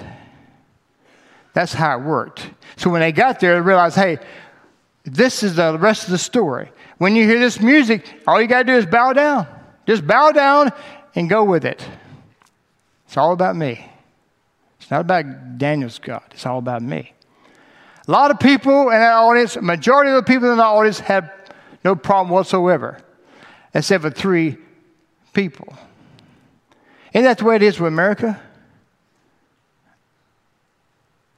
That's 1.53 1.73
how 1.73 1.97
it 1.97 2.03
worked. 2.03 2.47
So 2.75 2.91
when 2.91 3.01
they 3.01 3.11
got 3.11 3.39
there, 3.39 3.55
they 3.55 3.61
realized, 3.61 3.95
hey, 3.95 4.19
this 5.03 5.41
is 5.41 5.55
the 5.55 5.77
rest 5.79 6.03
of 6.03 6.11
the 6.11 6.19
story. 6.19 6.71
When 6.99 7.15
you 7.15 7.27
hear 7.27 7.39
this 7.39 7.59
music, 7.59 8.21
all 8.27 8.39
you 8.39 8.47
got 8.47 8.59
to 8.59 8.63
do 8.65 8.73
is 8.73 8.85
bow 8.85 9.13
down. 9.13 9.47
Just 9.87 10.05
bow 10.05 10.31
down 10.31 10.71
and 11.15 11.27
go 11.27 11.43
with 11.43 11.65
it. 11.65 11.83
It's 13.07 13.17
all 13.17 13.31
about 13.33 13.55
me. 13.55 13.89
It's 14.79 14.91
not 14.91 15.01
about 15.01 15.57
Daniel's 15.57 15.97
God. 15.97 16.23
It's 16.31 16.45
all 16.45 16.59
about 16.59 16.83
me. 16.83 17.13
A 18.07 18.11
lot 18.11 18.31
of 18.31 18.39
people 18.39 18.89
in 18.89 18.99
that 18.99 19.13
audience, 19.13 19.57
majority 19.61 20.11
of 20.11 20.15
the 20.15 20.23
people 20.23 20.49
in 20.49 20.57
the 20.57 20.63
audience 20.63 20.99
had 20.99 21.29
no 21.83 21.95
problem 21.95 22.29
whatsoever, 22.29 22.99
except 23.73 24.03
for 24.03 24.09
three 24.09 24.57
people. 25.33 25.75
Isn't 27.13 27.25
that 27.25 27.39
the 27.39 27.45
way 27.45 27.57
it 27.57 27.63
is 27.63 27.79
with 27.79 27.91
America? 27.91 28.41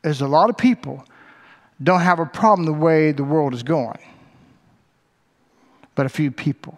There's 0.04 0.22
a 0.22 0.28
lot 0.28 0.50
of 0.50 0.58
people 0.58 1.04
don't 1.82 2.02
have 2.02 2.20
a 2.20 2.26
problem 2.26 2.66
the 2.66 2.74
way 2.74 3.12
the 3.12 3.24
world 3.24 3.54
is 3.54 3.64
going, 3.64 4.00
but 5.96 6.06
a 6.06 6.10
few 6.10 6.32
people. 6.32 6.78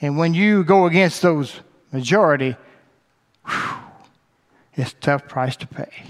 And 0.00 0.16
when 0.16 0.32
you 0.32 0.62
go 0.62 0.86
against 0.86 1.22
those 1.22 1.60
majority, 1.92 2.56
whew, 3.46 3.76
it's 4.74 4.92
a 4.92 4.96
tough 4.96 5.26
price 5.26 5.56
to 5.56 5.66
pay. 5.66 6.04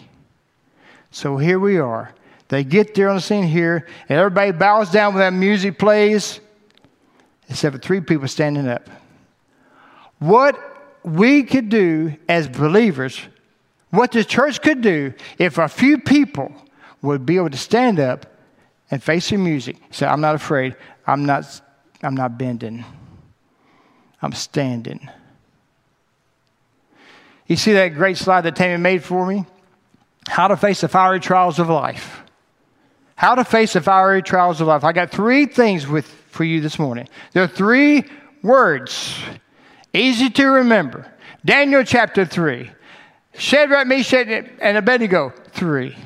So 1.11 1.37
here 1.37 1.59
we 1.59 1.79
are. 1.79 2.13
They 2.49 2.65
get 2.65 2.95
there 2.95 3.09
on 3.09 3.17
the 3.17 3.21
scene 3.21 3.45
here, 3.45 3.87
and 4.09 4.19
everybody 4.19 4.53
bows 4.53 4.91
down 4.91 5.15
when 5.15 5.21
that 5.21 5.39
music 5.39 5.79
plays, 5.79 6.41
except 7.49 7.77
for 7.77 7.83
three 7.83 8.01
people 8.01 8.29
standing 8.29 8.69
up. 8.69 8.89
What 10.19 10.59
we 11.05 11.43
could 11.45 11.69
do 11.69 12.17
as 12.29 12.49
believers 12.49 13.21
what 13.91 14.13
the 14.13 14.25
church 14.25 14.61
could 14.61 14.81
do 14.81 15.15
if 15.39 15.59
a 15.59 15.69
few 15.69 15.99
people 15.99 16.53
would 17.01 17.25
be 17.25 17.37
able 17.37 17.51
to 17.51 17.59
stand 17.59 17.99
up 17.99 18.27
and 18.91 19.03
face 19.03 19.31
the 19.31 19.37
music, 19.37 19.77
say, 19.91 20.07
I'm 20.07 20.21
not 20.21 20.35
afraid, 20.35 20.77
I'm 21.07 21.25
not, 21.25 21.61
I'm 22.03 22.15
not 22.15 22.39
bending, 22.39 22.85
I'm 24.21 24.33
standing. 24.33 25.09
You 27.47 27.57
see 27.57 27.73
that 27.73 27.89
great 27.89 28.19
slide 28.19 28.43
that 28.43 28.57
Tammy 28.57 28.81
made 28.83 29.03
for 29.03 29.27
me? 29.27 29.47
How 30.27 30.49
to 30.49 30.57
face 30.57 30.81
the 30.81 30.89
fiery 30.89 31.21
trials 31.21 31.59
of 31.59 31.69
life. 31.69 32.23
How 33.15 33.35
to 33.35 33.45
face 33.45 33.73
the 33.73 33.81
fiery 33.81 34.23
trials 34.23 34.61
of 34.61 34.69
life. 34.69 34.85
I 34.85 34.93
got 34.93 35.11
three 35.11 35.47
things 35.47 35.87
with, 35.87 36.07
for 36.07 36.45
you 36.45 36.61
this 36.61 36.79
morning. 36.79 37.09
There 37.33 37.43
are 37.43 37.49
three 37.49 38.05
words, 38.43 39.19
easy 39.93 40.31
to 40.31 40.47
remember. 40.47 41.13
Daniel 41.45 41.85
chapter 41.85 42.25
3. 42.25 42.71
Shadrach, 43.39 43.87
Meshach, 43.87 44.27
and 44.61 44.77
Abednego, 44.77 45.33
three. 45.53 45.97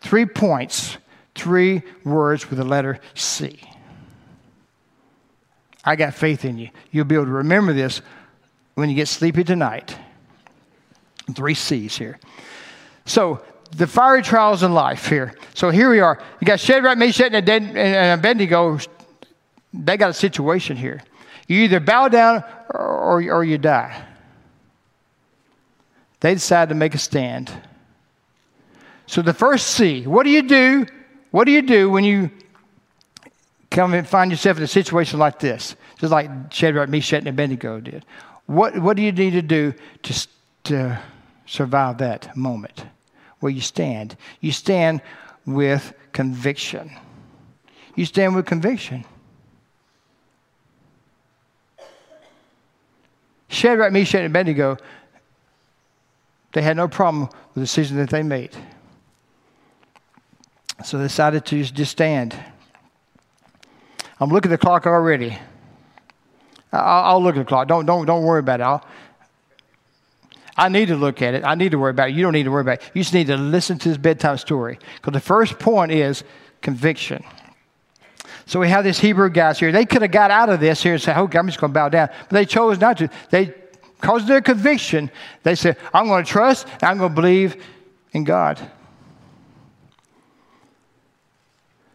Three 0.00 0.26
points, 0.26 0.96
three 1.34 1.82
words 2.04 2.48
with 2.48 2.58
the 2.58 2.64
letter 2.64 2.98
C. 3.14 3.60
I 5.84 5.96
got 5.96 6.14
faith 6.14 6.44
in 6.44 6.58
you. 6.58 6.70
You'll 6.90 7.04
be 7.04 7.14
able 7.14 7.26
to 7.26 7.32
remember 7.32 7.72
this 7.72 8.00
when 8.74 8.88
you 8.88 8.94
get 8.94 9.08
sleepy 9.08 9.44
tonight. 9.44 9.96
Three 11.34 11.54
C's 11.54 11.96
here. 11.96 12.18
So, 13.04 13.42
the 13.76 13.86
fiery 13.86 14.22
trials 14.22 14.62
in 14.62 14.74
life 14.74 15.08
here. 15.08 15.34
So, 15.54 15.70
here 15.70 15.90
we 15.90 16.00
are. 16.00 16.22
You 16.40 16.46
got 16.46 16.60
Shadrach, 16.60 16.98
Meshach, 16.98 17.32
and 17.32 17.48
Abednego. 18.18 18.78
They 19.72 19.96
got 19.96 20.10
a 20.10 20.14
situation 20.14 20.76
here. 20.76 21.02
You 21.48 21.62
either 21.62 21.80
bow 21.80 22.08
down 22.08 22.44
or, 22.70 23.22
or 23.22 23.44
you 23.44 23.58
die 23.58 24.06
they 26.22 26.34
decided 26.34 26.68
to 26.68 26.76
make 26.76 26.94
a 26.94 26.98
stand. 26.98 27.52
So 29.06 29.22
the 29.22 29.34
first 29.34 29.66
C, 29.72 30.06
what 30.06 30.22
do 30.22 30.30
you 30.30 30.42
do? 30.42 30.86
What 31.32 31.44
do 31.44 31.50
you 31.50 31.62
do 31.62 31.90
when 31.90 32.04
you 32.04 32.30
come 33.72 33.92
and 33.92 34.06
find 34.06 34.30
yourself 34.30 34.56
in 34.56 34.62
a 34.62 34.68
situation 34.68 35.18
like 35.18 35.40
this? 35.40 35.74
Just 35.98 36.12
like 36.12 36.30
Shadrach, 36.52 36.88
Meshach, 36.88 37.18
and 37.18 37.28
Abednego 37.28 37.80
did. 37.80 38.06
What, 38.46 38.78
what 38.78 38.96
do 38.96 39.02
you 39.02 39.10
need 39.10 39.32
to 39.32 39.42
do 39.42 39.74
to, 40.04 40.28
to 40.64 41.02
survive 41.52 41.98
that 41.98 42.36
moment? 42.36 42.84
where 43.42 43.50
you 43.50 43.60
stand. 43.60 44.16
You 44.40 44.52
stand 44.52 45.02
with 45.44 45.92
conviction. 46.12 46.92
You 47.96 48.06
stand 48.06 48.36
with 48.36 48.46
conviction. 48.46 49.04
Shadrach, 53.48 53.92
Meshach, 53.92 54.20
and 54.20 54.26
Abednego 54.26 54.78
they 56.52 56.62
had 56.62 56.76
no 56.76 56.86
problem 56.86 57.22
with 57.22 57.54
the 57.54 57.60
decision 57.62 57.96
that 57.96 58.10
they 58.10 58.22
made. 58.22 58.50
So 60.84 60.98
they 60.98 61.04
decided 61.04 61.46
to 61.46 61.64
just 61.64 61.90
stand. 61.90 62.38
I'm 64.20 64.28
looking 64.28 64.52
at 64.52 64.60
the 64.60 64.64
clock 64.64 64.86
already. 64.86 65.38
I'll, 66.72 67.22
look 67.22 67.36
at 67.36 67.38
the 67.38 67.44
clock. 67.46 67.68
Don't, 67.68 67.86
don't, 67.86 68.04
don't 68.04 68.22
worry 68.22 68.40
about 68.40 68.60
it. 68.60 68.64
I'll, 68.64 68.86
I 70.56 70.68
need 70.68 70.88
to 70.88 70.96
look 70.96 71.22
at 71.22 71.34
it. 71.34 71.44
I 71.44 71.54
need 71.54 71.70
to 71.70 71.78
worry 71.78 71.90
about 71.90 72.10
it. 72.10 72.14
You 72.14 72.22
don't 72.22 72.32
need 72.32 72.42
to 72.44 72.50
worry 72.50 72.60
about 72.60 72.82
it. 72.82 72.90
You 72.94 73.02
just 73.02 73.14
need 73.14 73.28
to 73.28 73.36
listen 73.36 73.78
to 73.78 73.88
this 73.88 73.98
bedtime 73.98 74.36
story. 74.36 74.78
Because 74.96 75.12
the 75.12 75.20
first 75.20 75.58
point 75.58 75.92
is 75.92 76.24
conviction. 76.60 77.24
So 78.46 78.60
we 78.60 78.68
have 78.68 78.84
these 78.84 78.98
Hebrew 78.98 79.30
guys 79.30 79.58
here. 79.58 79.72
They 79.72 79.86
could 79.86 80.02
have 80.02 80.10
got 80.10 80.30
out 80.30 80.50
of 80.50 80.60
this 80.60 80.82
here 80.82 80.94
and 80.94 81.02
said, 81.02 81.16
okay, 81.16 81.38
I'm 81.38 81.46
just 81.46 81.60
going 81.60 81.72
to 81.72 81.74
bow 81.74 81.88
down. 81.88 82.10
But 82.28 82.30
they 82.30 82.44
chose 82.44 82.78
not 82.78 82.98
to. 82.98 83.08
They 83.30 83.54
because 84.02 84.22
of 84.22 84.28
their 84.28 84.40
conviction, 84.40 85.12
they 85.44 85.54
said, 85.54 85.76
I'm 85.94 86.08
going 86.08 86.24
to 86.24 86.28
trust, 86.28 86.66
I'm 86.82 86.98
going 86.98 87.10
to 87.10 87.14
believe 87.14 87.64
in 88.10 88.24
God. 88.24 88.58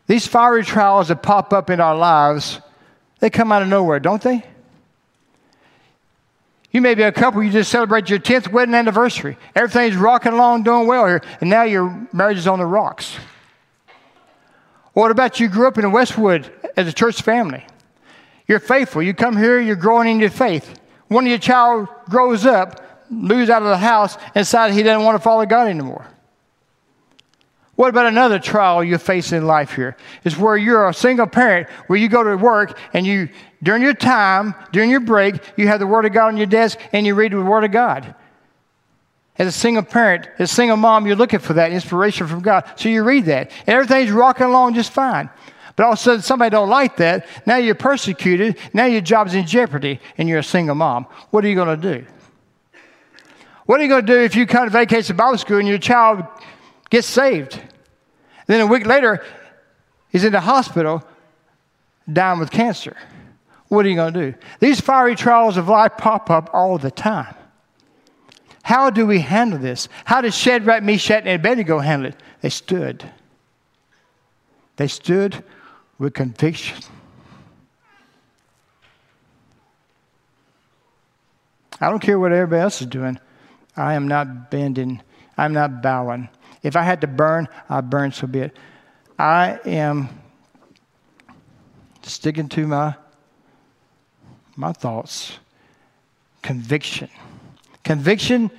These 0.08 0.26
fiery 0.26 0.64
trials 0.64 1.10
that 1.10 1.22
pop 1.22 1.52
up 1.52 1.70
in 1.70 1.82
our 1.82 1.98
lives, 1.98 2.62
they 3.20 3.30
come 3.30 3.52
out 3.52 3.62
of 3.62 3.68
nowhere, 3.68 4.00
don't 4.00 4.22
they? 4.22 4.46
You 6.72 6.82
may 6.82 6.96
be 6.96 7.04
a 7.04 7.12
couple, 7.12 7.42
you 7.42 7.52
just 7.52 7.72
celebrate 7.72 8.10
your 8.10 8.20
10th 8.20 8.52
wedding 8.52 8.76
anniversary. 8.76 9.38
Everything's 9.56 9.96
rocking 9.96 10.34
along, 10.34 10.64
doing 10.64 10.86
well 10.88 11.08
here, 11.08 11.22
and 11.42 11.50
now 11.50 11.64
your 11.64 12.08
marriage 12.12 12.38
is 12.38 12.48
on 12.48 12.60
the 12.60 12.66
rocks. 12.66 13.18
What 14.94 15.12
about 15.12 15.40
you 15.40 15.48
grew 15.48 15.68
up 15.68 15.78
in 15.78 15.92
Westwood 15.92 16.52
as 16.76 16.88
a 16.88 16.94
church 16.94 17.22
family? 17.22 17.66
You're 18.48 18.60
faithful. 18.60 19.02
You 19.02 19.14
come 19.14 19.38
here, 19.38 19.60
you're 19.60 19.76
growing 19.76 20.08
in 20.10 20.20
your 20.20 20.30
faith 20.30 20.80
one 21.08 21.26
of 21.26 21.30
your 21.30 21.40
child 21.40 21.88
grows 22.10 22.46
up, 22.46 23.10
moves 23.10 23.50
out 23.50 23.62
of 23.62 23.70
the 23.70 23.78
house, 23.78 24.18
and 24.18 24.34
decides 24.36 24.76
he 24.76 24.84
doesn't 24.84 25.04
want 25.04 25.16
to 25.16 25.22
follow 25.22 25.46
God 25.46 25.68
anymore? 25.68 26.06
What 27.78 27.90
about 27.90 28.08
another 28.08 28.40
trial 28.40 28.84
you 28.84 28.98
face 28.98 29.32
in 29.32 29.46
life 29.46 29.76
here? 29.76 29.96
Is 30.24 30.36
where 30.36 30.58
you're 30.58 30.90
a 30.90 30.94
single 30.94 31.28
parent, 31.28 31.70
where 31.86 32.00
you 32.00 32.10
go 32.10 32.24
to 32.24 32.36
work 32.36 32.78
and 32.92 33.06
you, 33.06 33.30
during 33.62 33.84
your 33.84 33.94
time, 33.94 34.56
during 34.72 34.90
your 34.90 35.00
break, 35.00 35.36
you 35.58 35.68
have 35.68 35.80
the 35.80 35.86
Word 35.86 36.06
of 36.06 36.12
God 36.12 36.30
on 36.30 36.38
your 36.38 36.48
desk 36.48 36.80
and 36.92 37.06
you 37.06 37.14
read 37.14 37.34
the 37.34 37.42
Word 37.42 37.64
of 37.64 37.72
God. 37.72 38.16
As 39.38 39.48
a 39.48 39.52
single 39.52 39.84
parent, 39.84 40.28
as 40.40 40.52
a 40.52 40.56
single 40.56 40.76
mom, 40.76 41.06
you're 41.06 41.16
looking 41.16 41.38
for 41.38 41.54
that 41.54 41.72
inspiration 41.72 42.26
from 42.26 42.42
God. 42.42 42.66
So 42.78 42.90
you 42.90 43.04
read 43.04 43.26
that. 43.26 43.52
And 43.68 43.76
everything's 43.76 44.10
rocking 44.10 44.48
along 44.48 44.74
just 44.74 44.92
fine. 44.92 45.30
But 45.76 45.84
all 45.86 45.94
of 45.94 46.00
a 46.00 46.02
sudden, 46.02 46.24
somebody 46.24 46.50
don't 46.50 46.70
like 46.70 46.98
that. 46.98 47.28
Now 47.46 47.58
you're 47.58 47.76
persecuted. 47.76 48.58
Now 48.74 48.86
your 48.86 49.02
job's 49.02 49.36
in 49.36 49.46
jeopardy, 49.46 50.00
and 50.18 50.28
you're 50.28 50.40
a 50.40 50.44
single 50.44 50.74
mom. 50.74 51.06
What 51.30 51.46
are 51.46 51.48
you 51.48 51.54
going 51.54 51.80
to 51.80 52.00
do? 52.00 52.08
What 53.68 53.80
are 53.80 53.84
you 53.84 53.90
going 53.90 54.04
to 54.08 54.12
do 54.12 54.20
if 54.20 54.36
you 54.36 54.48
come 54.48 54.66
to 54.66 54.72
vacation 54.72 55.16
Bible 55.16 55.38
school 55.38 55.60
and 55.60 55.68
your 55.68 55.78
child 55.78 56.26
gets 56.90 57.06
saved? 57.06 57.62
Then 58.48 58.62
a 58.62 58.66
week 58.66 58.86
later, 58.86 59.24
he's 60.10 60.24
in 60.24 60.32
the 60.32 60.40
hospital 60.40 61.04
dying 62.12 62.40
with 62.40 62.50
cancer. 62.50 62.96
What 63.68 63.86
are 63.86 63.90
you 63.90 63.96
going 63.96 64.14
to 64.14 64.32
do? 64.32 64.38
These 64.60 64.80
fiery 64.80 65.16
trials 65.16 65.58
of 65.58 65.68
life 65.68 65.94
pop 65.98 66.30
up 66.30 66.50
all 66.54 66.78
the 66.78 66.92
time. 66.92 67.36
How 68.64 68.90
do 68.90 69.06
we 69.06 69.20
handle 69.20 69.60
this? 69.60 69.88
How 70.06 70.22
did 70.22 70.34
Shadrach, 70.34 70.84
Meshach, 70.84 71.24
and 71.26 71.40
Abednego 71.40 71.80
handle 71.80 72.10
it? 72.10 72.16
They 72.42 72.50
stood. 72.50 73.10
They 74.78 74.88
stood 74.88 75.44
with 75.98 76.14
conviction. 76.14 76.78
I 81.80 81.90
don't 81.90 82.00
care 82.00 82.20
what 82.20 82.32
everybody 82.32 82.62
else 82.62 82.82
is 82.82 82.88
doing. 82.88 83.20
I 83.76 83.94
am 83.94 84.08
not 84.08 84.50
bending. 84.50 85.02
I'm 85.38 85.54
not 85.54 85.82
bowing. 85.82 86.30
If 86.64 86.76
I 86.76 86.84
had 86.84 87.02
to 87.02 87.08
burn, 87.08 87.48
I'd 87.70 87.90
burn 87.90 88.12
so 88.12 88.28
be 88.28 88.40
it. 88.40 88.58
I 89.18 89.60
am 89.66 90.10
sticking 92.04 92.50
to 92.50 92.68
my 92.68 92.96
my 94.56 94.74
thoughts. 94.74 95.38
Conviction. 96.42 97.10
Conviction, 97.84 98.52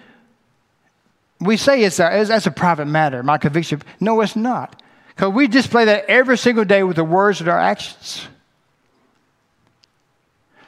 we 1.40 1.56
say 1.56 1.82
it's 1.82 2.00
a, 2.00 2.20
it's, 2.20 2.28
that's 2.28 2.46
a 2.46 2.50
private 2.50 2.86
matter, 2.86 3.22
my 3.22 3.38
conviction. 3.38 3.82
No, 4.00 4.20
it's 4.20 4.36
not. 4.36 4.82
Because 5.08 5.32
we 5.32 5.48
display 5.48 5.84
that 5.86 6.04
every 6.06 6.38
single 6.38 6.64
day 6.64 6.82
with 6.82 6.96
the 6.96 7.04
words 7.04 7.40
and 7.40 7.48
our 7.48 7.58
actions. 7.58 8.26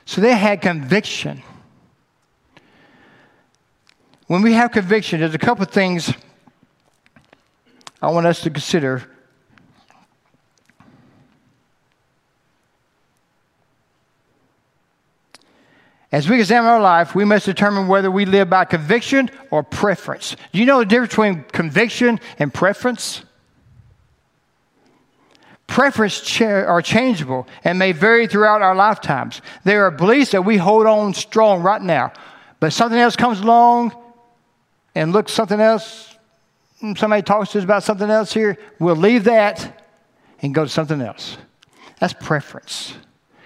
So 0.04 0.20
they 0.20 0.34
had 0.34 0.60
conviction. 0.60 1.42
When 4.26 4.42
we 4.42 4.52
have 4.54 4.72
conviction, 4.72 5.20
there's 5.20 5.34
a 5.34 5.38
couple 5.38 5.62
of 5.62 5.70
things 5.70 6.12
I 8.02 8.10
want 8.10 8.26
us 8.26 8.40
to 8.42 8.50
consider 8.50 9.06
As 16.12 16.28
we 16.28 16.40
examine 16.40 16.68
our 16.68 16.80
life, 16.80 17.14
we 17.14 17.24
must 17.24 17.46
determine 17.46 17.86
whether 17.86 18.10
we 18.10 18.24
live 18.24 18.50
by 18.50 18.64
conviction 18.64 19.30
or 19.50 19.62
preference. 19.62 20.34
Do 20.52 20.58
you 20.58 20.66
know 20.66 20.80
the 20.80 20.86
difference 20.86 21.10
between 21.10 21.44
conviction 21.44 22.18
and 22.38 22.52
preference? 22.52 23.22
Preference 25.68 26.40
are 26.40 26.82
changeable 26.82 27.46
and 27.62 27.78
may 27.78 27.92
vary 27.92 28.26
throughout 28.26 28.60
our 28.60 28.74
lifetimes. 28.74 29.40
There 29.62 29.84
are 29.84 29.92
beliefs 29.92 30.32
that 30.32 30.42
we 30.42 30.56
hold 30.56 30.86
on 30.86 31.14
strong 31.14 31.62
right 31.62 31.80
now, 31.80 32.12
but 32.58 32.72
something 32.72 32.98
else 32.98 33.14
comes 33.14 33.38
along 33.38 33.96
and 34.96 35.12
looks 35.12 35.30
something 35.30 35.60
else. 35.60 36.09
Hmm, 36.80 36.94
somebody 36.94 37.22
talks 37.22 37.52
to 37.52 37.58
us 37.58 37.64
about 37.64 37.82
something 37.82 38.10
else 38.10 38.32
here. 38.32 38.58
We'll 38.78 38.96
leave 38.96 39.24
that 39.24 39.84
and 40.42 40.54
go 40.54 40.64
to 40.64 40.68
something 40.68 41.00
else. 41.00 41.36
That's 41.98 42.14
preference. 42.14 42.94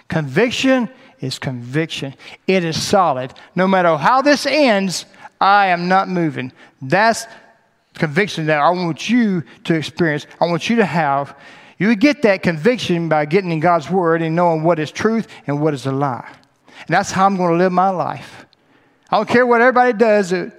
Conviction 0.09 0.89
is 1.21 1.39
conviction. 1.39 2.15
It 2.47 2.65
is 2.65 2.81
solid. 2.81 3.33
No 3.57 3.67
matter 3.67 3.97
how 3.97 4.23
this 4.23 4.47
ends, 4.47 5.07
I 5.41 5.69
am 5.69 5.89
not 5.89 6.09
moving. 6.09 6.53
That's 6.81 7.27
conviction 7.95 8.47
that 8.47 8.61
I 8.61 8.71
want 8.71 9.09
you 9.11 9.43
to 9.65 9.75
experience. 9.75 10.27
I 10.41 10.47
want 10.47 10.71
you 10.71 10.77
to 10.77 10.85
have. 10.85 11.37
You 11.79 11.95
get 11.97 12.23
that 12.23 12.43
conviction 12.43 13.09
by 13.09 13.25
getting 13.25 13.51
in 13.51 13.61
God's 13.61 13.91
Word 13.91 14.23
and 14.23 14.37
knowing 14.37 14.63
what 14.63 14.79
is 14.79 14.93
truth 14.93 15.27
and 15.47 15.61
what 15.61 15.75
is 15.75 15.87
a 15.87 15.93
lie. 15.93 16.29
And 16.87 16.95
that's 16.95 17.11
how 17.11 17.27
I'm 17.27 17.37
going 17.37 17.53
to 17.53 17.57
live 17.57 17.73
my 17.73 17.91
life. 17.91 18.47
I 19.11 19.17
don't 19.17 19.29
care 19.29 19.47
what 19.47 19.61
everybody 19.61 19.93
does 19.93 20.33
uh, 20.33 20.51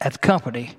at 0.00 0.12
the 0.12 0.18
company. 0.18 0.76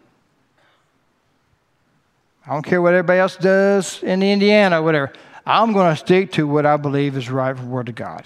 I 2.47 2.53
don't 2.53 2.63
care 2.63 2.81
what 2.81 2.93
everybody 2.93 3.19
else 3.19 3.36
does 3.36 4.01
in 4.03 4.23
Indiana, 4.23 4.81
whatever. 4.81 5.12
I'm 5.45 5.73
going 5.73 5.91
to 5.91 5.97
stick 5.97 6.31
to 6.33 6.47
what 6.47 6.65
I 6.65 6.77
believe 6.77 7.17
is 7.17 7.29
right 7.29 7.55
for 7.55 7.62
the 7.62 7.67
Word 7.67 7.89
of 7.89 7.95
God. 7.95 8.25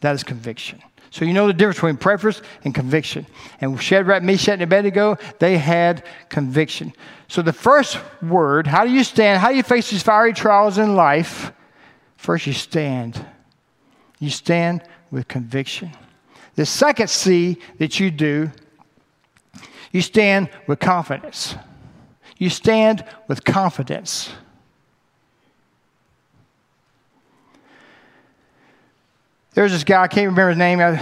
That 0.00 0.14
is 0.14 0.22
conviction. 0.22 0.80
So 1.10 1.24
you 1.24 1.32
know 1.32 1.46
the 1.46 1.52
difference 1.52 1.78
between 1.78 1.96
preference 1.96 2.42
and 2.64 2.74
conviction. 2.74 3.26
And 3.60 3.80
Shadrach, 3.80 4.22
Meshach, 4.22 4.54
and 4.54 4.62
Abednego, 4.62 5.16
they 5.38 5.58
had 5.58 6.04
conviction. 6.28 6.92
So 7.28 7.42
the 7.42 7.52
first 7.52 7.98
word, 8.22 8.66
how 8.66 8.84
do 8.84 8.92
you 8.92 9.02
stand? 9.02 9.40
How 9.40 9.48
do 9.48 9.56
you 9.56 9.62
face 9.62 9.90
these 9.90 10.02
fiery 10.02 10.32
trials 10.32 10.78
in 10.78 10.94
life? 10.94 11.52
First, 12.16 12.46
you 12.46 12.52
stand. 12.52 13.24
You 14.18 14.30
stand 14.30 14.82
with 15.10 15.26
conviction. 15.26 15.90
The 16.54 16.66
second 16.66 17.08
C 17.08 17.58
that 17.78 17.98
you 17.98 18.10
do, 18.10 18.50
you 19.92 20.02
stand 20.02 20.50
with 20.66 20.78
confidence. 20.78 21.54
You 22.38 22.50
stand 22.50 23.04
with 23.28 23.44
confidence. 23.44 24.30
There's 29.54 29.72
this 29.72 29.84
guy, 29.84 30.02
I 30.02 30.08
can't 30.08 30.26
remember 30.26 30.50
his 30.50 30.58
name, 30.58 30.80
uh, 30.80 30.98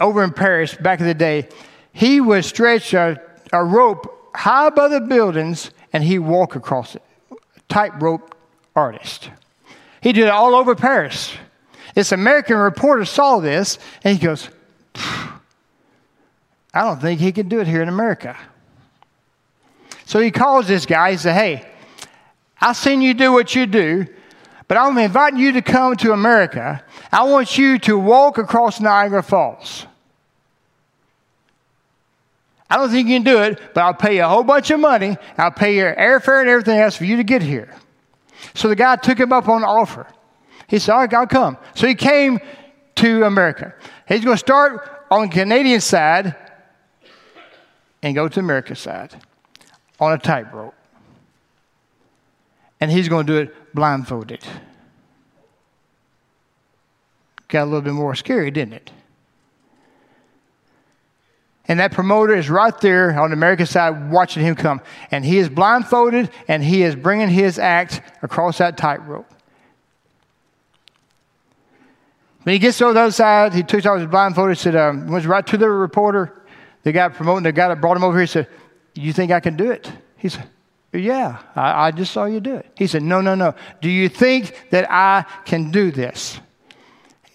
over 0.00 0.24
in 0.24 0.32
Paris 0.32 0.74
back 0.74 1.00
in 1.00 1.06
the 1.06 1.14
day. 1.14 1.46
He 1.92 2.20
would 2.20 2.44
stretch 2.44 2.94
a, 2.94 3.20
a 3.52 3.62
rope 3.62 4.30
high 4.34 4.68
above 4.68 4.92
the 4.92 5.02
buildings 5.02 5.70
and 5.92 6.02
he'd 6.02 6.20
walk 6.20 6.56
across 6.56 6.94
it. 6.94 7.02
Tightrope 7.68 8.34
artist. 8.74 9.30
He 10.00 10.12
did 10.12 10.24
it 10.24 10.30
all 10.30 10.54
over 10.54 10.74
Paris. 10.74 11.34
This 11.94 12.12
American 12.12 12.56
reporter 12.56 13.04
saw 13.04 13.40
this 13.40 13.78
and 14.04 14.16
he 14.16 14.24
goes, 14.24 14.48
I 16.72 16.82
don't 16.84 17.00
think 17.00 17.20
he 17.20 17.32
can 17.32 17.48
do 17.48 17.60
it 17.60 17.66
here 17.66 17.82
in 17.82 17.88
America. 17.88 18.36
So 20.10 20.18
he 20.18 20.32
calls 20.32 20.66
this 20.66 20.86
guy. 20.86 21.12
He 21.12 21.18
said, 21.18 21.34
Hey, 21.34 21.64
I've 22.60 22.76
seen 22.76 23.00
you 23.00 23.14
do 23.14 23.32
what 23.32 23.54
you 23.54 23.64
do. 23.64 24.08
But 24.66 24.76
I'm 24.76 24.98
inviting 24.98 25.38
you 25.38 25.52
to 25.52 25.62
come 25.62 25.94
to 25.98 26.12
America. 26.12 26.82
I 27.12 27.22
want 27.22 27.56
you 27.56 27.78
to 27.78 27.96
walk 27.96 28.36
across 28.36 28.80
Niagara 28.80 29.22
Falls. 29.22 29.86
I 32.68 32.76
don't 32.76 32.90
think 32.90 33.06
you 33.06 33.14
can 33.14 33.22
do 33.22 33.40
it, 33.40 33.60
but 33.72 33.82
I'll 33.82 33.94
pay 33.94 34.16
you 34.16 34.24
a 34.24 34.28
whole 34.28 34.42
bunch 34.42 34.72
of 34.72 34.80
money. 34.80 35.16
I'll 35.38 35.52
pay 35.52 35.76
your 35.76 35.94
airfare 35.94 36.40
and 36.40 36.50
everything 36.50 36.80
else 36.80 36.96
for 36.96 37.04
you 37.04 37.16
to 37.16 37.24
get 37.24 37.40
here. 37.40 37.72
So 38.54 38.66
the 38.66 38.74
guy 38.74 38.96
took 38.96 39.20
him 39.20 39.32
up 39.32 39.48
on 39.48 39.60
the 39.60 39.68
offer. 39.68 40.08
He 40.66 40.80
said, 40.80 40.92
All 40.92 40.98
right, 41.02 41.14
I'll 41.14 41.28
come. 41.28 41.56
So 41.76 41.86
he 41.86 41.94
came 41.94 42.40
to 42.96 43.26
America. 43.26 43.76
He's 44.08 44.24
going 44.24 44.34
to 44.34 44.38
start 44.38 45.06
on 45.08 45.28
the 45.28 45.32
Canadian 45.32 45.80
side 45.80 46.34
and 48.02 48.16
go 48.16 48.26
to 48.26 48.40
America's 48.40 48.80
side 48.80 49.14
on 50.00 50.12
a 50.12 50.18
tightrope. 50.18 50.74
And 52.80 52.90
he's 52.90 53.08
going 53.08 53.26
to 53.26 53.32
do 53.32 53.38
it 53.38 53.74
blindfolded. 53.74 54.42
Got 57.48 57.64
a 57.64 57.66
little 57.66 57.82
bit 57.82 57.92
more 57.92 58.14
scary, 58.14 58.50
didn't 58.50 58.74
it? 58.74 58.90
And 61.68 61.78
that 61.78 61.92
promoter 61.92 62.34
is 62.34 62.50
right 62.50 62.76
there 62.80 63.16
on 63.20 63.30
the 63.30 63.34
American 63.34 63.66
side 63.66 64.10
watching 64.10 64.42
him 64.42 64.56
come. 64.56 64.80
And 65.10 65.24
he 65.24 65.38
is 65.38 65.48
blindfolded 65.48 66.30
and 66.48 66.64
he 66.64 66.82
is 66.82 66.96
bringing 66.96 67.28
his 67.28 67.58
act 67.58 68.00
across 68.22 68.58
that 68.58 68.76
tightrope. 68.76 69.30
When 72.42 72.54
he 72.54 72.58
gets 72.58 72.78
to 72.78 72.92
the 72.92 73.00
other 73.00 73.12
side, 73.12 73.52
he 73.52 73.62
took 73.62 73.84
off 73.84 73.98
his 73.98 74.08
blindfolded, 74.08 74.58
said, 74.58 74.74
um, 74.74 75.06
went 75.06 75.26
right 75.26 75.46
to 75.46 75.58
the 75.58 75.68
reporter, 75.68 76.42
the 76.82 76.90
guy 76.90 77.08
promoting, 77.08 77.44
the 77.44 77.52
guy 77.52 77.68
that 77.68 77.80
brought 77.80 77.96
him 77.96 78.02
over 78.04 78.16
here, 78.16 78.22
He 78.22 78.26
said, 78.26 78.48
You 79.00 79.12
think 79.12 79.32
I 79.32 79.40
can 79.40 79.56
do 79.56 79.70
it? 79.70 79.90
He 80.16 80.28
said, 80.28 80.46
yeah, 80.92 81.38
I, 81.54 81.86
I, 81.86 81.90
just 81.92 82.12
saw 82.12 82.24
you 82.24 82.40
do 82.40 82.56
it. 82.56 82.66
He 82.76 82.86
said, 82.86 83.02
No, 83.02 83.20
no, 83.20 83.34
no. 83.36 83.54
Do 83.80 83.88
you 83.88 84.08
think 84.08 84.70
that 84.70 84.90
I 84.90 85.24
can 85.44 85.70
do 85.70 85.92
this? 85.92 86.40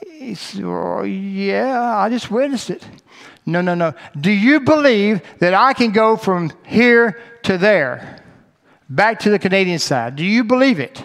He 0.06 0.36
said, 0.36 0.65
well, 0.65 1.06
Yeah, 1.06 1.97
I 1.97 2.10
just 2.10 2.30
witnessed 2.30 2.69
it. 2.69 2.86
No, 3.45 3.62
no, 3.62 3.73
no. 3.73 3.93
Do 4.19 4.32
you 4.32 4.60
believe 4.60 5.21
that 5.39 5.54
I 5.54 5.73
can 5.73 5.91
go 5.91 6.17
from 6.17 6.51
here 6.65 7.21
to 7.43 7.58
there, 7.58 8.21
back 8.89 9.19
to 9.19 9.30
the 9.30 9.39
Canadian 9.39 9.80
side? 9.80 10.15
Do 10.15 10.25
you 10.25 10.43
believe 10.43 10.80
it? 10.80 11.01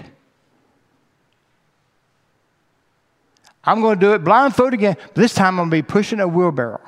I'm 3.62 3.80
going 3.80 4.00
to 4.00 4.06
do 4.06 4.12
it 4.14 4.24
blindfold 4.24 4.72
again. 4.72 4.96
This 5.14 5.34
time 5.34 5.60
I'm 5.60 5.68
going 5.68 5.82
to 5.82 5.86
be 5.86 5.92
pushing 5.92 6.18
a 6.18 6.26
wheelbarrow. 6.26 6.80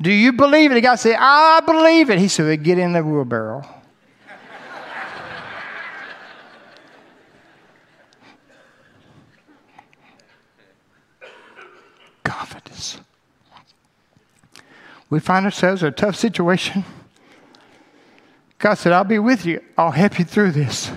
Do 0.00 0.10
you 0.10 0.32
believe 0.32 0.70
it? 0.70 0.74
The 0.74 0.80
guy 0.80 0.94
said, 0.94 1.16
I 1.18 1.60
believe 1.60 2.10
it. 2.10 2.18
He 2.18 2.28
said, 2.28 2.62
Get 2.62 2.78
in 2.78 2.92
the 2.92 3.02
wheelbarrow. 3.02 3.62
confidence. 12.22 12.98
We 15.10 15.20
find 15.20 15.44
ourselves 15.44 15.82
in 15.82 15.88
a 15.88 15.92
tough 15.92 16.16
situation. 16.16 16.84
God 18.58 18.74
said, 18.74 18.92
I'll 18.92 19.04
be 19.04 19.18
with 19.18 19.44
you. 19.44 19.62
I'll 19.76 19.90
help 19.90 20.18
you 20.18 20.24
through 20.24 20.52
this. 20.52 20.92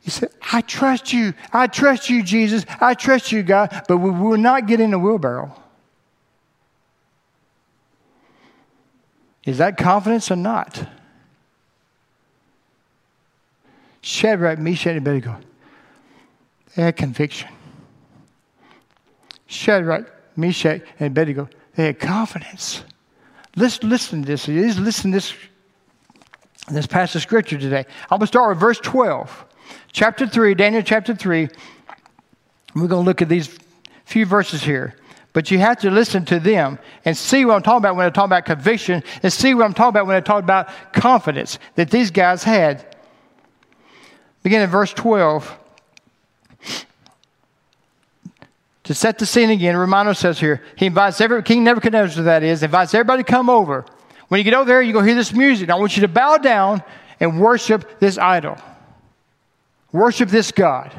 He 0.00 0.10
said, 0.10 0.30
I 0.52 0.62
trust 0.62 1.12
you. 1.12 1.34
I 1.52 1.66
trust 1.66 2.10
you, 2.10 2.22
Jesus. 2.22 2.64
I 2.80 2.94
trust 2.94 3.30
you, 3.30 3.42
God. 3.42 3.84
But 3.86 3.98
we 3.98 4.10
will 4.10 4.38
not 4.38 4.66
get 4.66 4.80
in 4.80 4.90
the 4.90 4.98
wheelbarrow. 4.98 5.54
Is 9.48 9.56
that 9.58 9.78
confidence 9.78 10.30
or 10.30 10.36
not? 10.36 10.86
Shadrach, 14.02 14.58
Meshach, 14.58 14.88
and 14.88 14.98
Abednego. 14.98 15.38
They 16.76 16.82
had 16.82 16.98
conviction. 16.98 17.48
Shadrach, 19.46 20.12
Meshach, 20.36 20.82
and 21.00 21.06
Abednego. 21.06 21.48
They 21.76 21.86
had 21.86 21.98
confidence. 21.98 22.84
Listen, 23.56 23.88
listen 23.88 24.20
to 24.20 24.26
this. 24.26 24.48
Let's 24.48 24.78
Listen 24.78 25.12
to 25.12 25.16
this, 25.16 25.32
this 26.70 26.86
passage 26.86 27.16
of 27.16 27.22
scripture 27.22 27.56
today. 27.56 27.86
I'm 28.10 28.18
going 28.18 28.20
to 28.20 28.26
start 28.26 28.50
with 28.50 28.60
verse 28.60 28.78
12. 28.80 29.46
Chapter 29.92 30.26
3, 30.26 30.56
Daniel 30.56 30.82
chapter 30.82 31.14
3. 31.14 31.48
We're 32.74 32.86
going 32.86 33.02
to 33.02 33.06
look 33.06 33.22
at 33.22 33.30
these 33.30 33.58
few 34.04 34.26
verses 34.26 34.62
here. 34.62 34.94
But 35.38 35.52
you 35.52 35.60
have 35.60 35.78
to 35.82 35.90
listen 35.92 36.24
to 36.24 36.40
them 36.40 36.80
and 37.04 37.16
see 37.16 37.44
what 37.44 37.54
I'm 37.54 37.62
talking 37.62 37.78
about 37.78 37.94
when 37.94 38.04
I 38.04 38.10
talk 38.10 38.24
about 38.24 38.44
conviction 38.44 39.04
and 39.22 39.32
see 39.32 39.54
what 39.54 39.66
I'm 39.66 39.72
talking 39.72 39.90
about 39.90 40.08
when 40.08 40.16
I 40.16 40.20
talk 40.20 40.42
about 40.42 40.68
confidence 40.92 41.60
that 41.76 41.92
these 41.92 42.10
guys 42.10 42.42
had. 42.42 42.96
Begin 44.42 44.62
in 44.62 44.68
verse 44.68 44.92
12. 44.92 45.56
To 48.82 48.92
set 48.92 49.20
the 49.20 49.26
scene 49.26 49.50
again, 49.50 49.76
Romano 49.76 50.12
says 50.12 50.40
here, 50.40 50.60
he 50.74 50.86
invites 50.86 51.20
every, 51.20 51.40
King 51.44 51.62
Nebuchadnezzar, 51.62 52.24
that 52.24 52.42
is, 52.42 52.64
invites 52.64 52.92
everybody 52.92 53.22
to 53.22 53.30
come 53.30 53.48
over. 53.48 53.86
When 54.26 54.38
you 54.38 54.44
get 54.44 54.54
over 54.54 54.66
there, 54.66 54.82
you 54.82 54.92
go 54.92 55.02
hear 55.02 55.14
this 55.14 55.32
music. 55.32 55.70
I 55.70 55.76
want 55.76 55.96
you 55.96 56.00
to 56.00 56.08
bow 56.08 56.38
down 56.38 56.82
and 57.20 57.40
worship 57.40 58.00
this 58.00 58.18
idol. 58.18 58.56
Worship 59.92 60.30
this 60.30 60.50
God. 60.50 60.92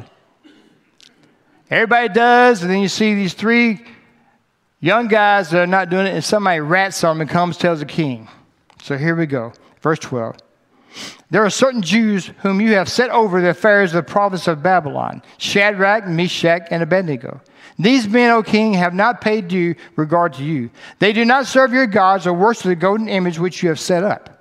Everybody 1.70 2.08
does, 2.08 2.62
and 2.62 2.72
then 2.72 2.80
you 2.80 2.88
see 2.88 3.16
these 3.16 3.34
three 3.34 3.82
young 4.80 5.08
guys 5.08 5.52
that 5.52 5.62
are 5.62 5.68
not 5.68 5.90
doing 5.90 6.08
it, 6.08 6.14
and 6.14 6.24
somebody 6.24 6.60
rats 6.60 7.04
on 7.04 7.18
them 7.18 7.22
and 7.22 7.30
comes 7.30 7.58
tells 7.58 7.80
the 7.80 7.86
king. 7.86 8.28
So 8.82 8.98
here 8.98 9.16
we 9.16 9.26
go. 9.26 9.54
Verse 9.82 10.00
12. 10.00 10.38
There 11.30 11.46
are 11.46 11.50
certain 11.50 11.82
Jews 11.82 12.28
whom 12.40 12.60
you 12.60 12.74
have 12.74 12.90
set 12.90 13.10
over 13.12 13.42
the 13.42 13.50
affairs 13.50 13.94
of 13.94 14.04
the 14.04 14.12
province 14.12 14.48
of 14.48 14.64
Babylon 14.64 15.22
Shadrach, 15.38 16.08
Meshach, 16.08 16.68
and 16.72 16.82
Abednego. 16.82 17.42
These 17.78 18.10
men, 18.10 18.32
O 18.32 18.44
king, 18.44 18.74
have 18.74 18.94
not 18.94 19.22
paid 19.22 19.48
due 19.48 19.76
regard 19.96 20.34
to 20.34 20.44
you. 20.44 20.70
They 20.98 21.14
do 21.14 21.24
not 21.24 21.46
serve 21.46 21.72
your 21.72 21.88
gods 21.88 22.28
or 22.28 22.34
worship 22.34 22.64
the 22.64 22.76
golden 22.76 23.08
image 23.08 23.40
which 23.40 23.64
you 23.64 23.70
have 23.70 23.80
set 23.80 24.04
up. 24.04 24.36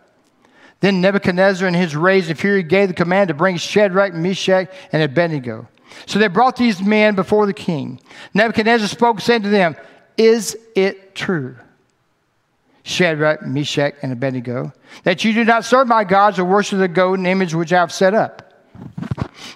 Then 0.81 1.01
Nebuchadnezzar, 1.01 1.67
in 1.69 1.75
his 1.75 1.95
rage 1.95 2.29
and 2.29 2.39
fury, 2.39 2.63
gave 2.63 2.89
the 2.89 2.95
command 2.95 3.29
to 3.29 3.35
bring 3.35 3.57
Shadrach, 3.57 4.15
Meshach, 4.15 4.69
and 4.93 5.03
Abednego. 5.03 5.69
So 6.07 6.19
they 6.19 6.29
brought 6.29 6.57
these 6.57 6.81
men 6.81 7.15
before 7.15 7.47
the 7.47 7.53
king. 7.53 8.01
Nebuchadnezzar 8.35 8.89
spoke, 8.89 9.21
saying 9.21 9.43
to 9.43 9.49
them, 9.49 9.77
Is 10.19 10.59
it 10.75 11.15
true, 11.15 11.57
Shadrach, 12.83 13.43
Meshach, 13.43 13.95
and 14.03 14.13
Abednego, 14.13 14.73
that 15.05 15.25
you 15.25 15.33
do 15.33 15.45
not 15.45 15.65
serve 15.65 15.87
my 15.87 16.05
gods 16.05 16.39
or 16.39 16.45
worship 16.45 16.81
the 16.81 16.89
golden 16.89 17.25
image 17.25 17.55
which 17.55 17.73
I 17.73 17.79
have 17.79 17.93
set 17.93 18.15
up? 18.15 18.45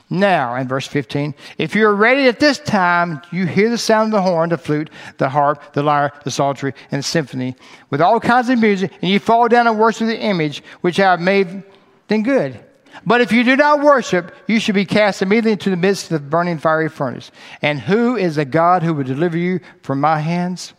Now, 0.08 0.54
in 0.56 0.68
verse 0.68 0.86
15, 0.86 1.34
if 1.58 1.74
you 1.74 1.86
are 1.86 1.94
ready 1.94 2.28
at 2.28 2.38
this 2.38 2.58
time, 2.58 3.22
you 3.32 3.46
hear 3.46 3.70
the 3.70 3.78
sound 3.78 4.12
of 4.14 4.18
the 4.18 4.22
horn, 4.22 4.50
the 4.50 4.58
flute, 4.58 4.90
the 5.18 5.28
harp, 5.28 5.72
the 5.72 5.82
lyre, 5.82 6.12
the 6.22 6.30
psaltery, 6.30 6.74
and 6.90 7.00
the 7.00 7.02
symphony, 7.02 7.56
with 7.90 8.00
all 8.00 8.20
kinds 8.20 8.48
of 8.48 8.58
music, 8.58 8.92
and 9.02 9.10
you 9.10 9.18
fall 9.18 9.48
down 9.48 9.66
and 9.66 9.78
worship 9.78 10.06
the 10.06 10.20
image 10.20 10.62
which 10.82 11.00
I 11.00 11.10
have 11.10 11.20
made, 11.20 11.62
then 12.08 12.22
good. 12.22 12.62
But 13.04 13.20
if 13.20 13.32
you 13.32 13.44
do 13.44 13.56
not 13.56 13.80
worship, 13.80 14.34
you 14.46 14.60
should 14.60 14.74
be 14.74 14.84
cast 14.84 15.22
immediately 15.22 15.52
into 15.52 15.70
the 15.70 15.76
midst 15.76 16.10
of 16.10 16.22
the 16.22 16.28
burning 16.28 16.58
fiery 16.58 16.88
furnace. 16.88 17.30
And 17.60 17.80
who 17.80 18.16
is 18.16 18.36
the 18.36 18.44
God 18.44 18.82
who 18.82 18.94
will 18.94 19.04
deliver 19.04 19.36
you 19.36 19.60
from 19.82 20.00
my 20.00 20.18
hands? 20.18 20.74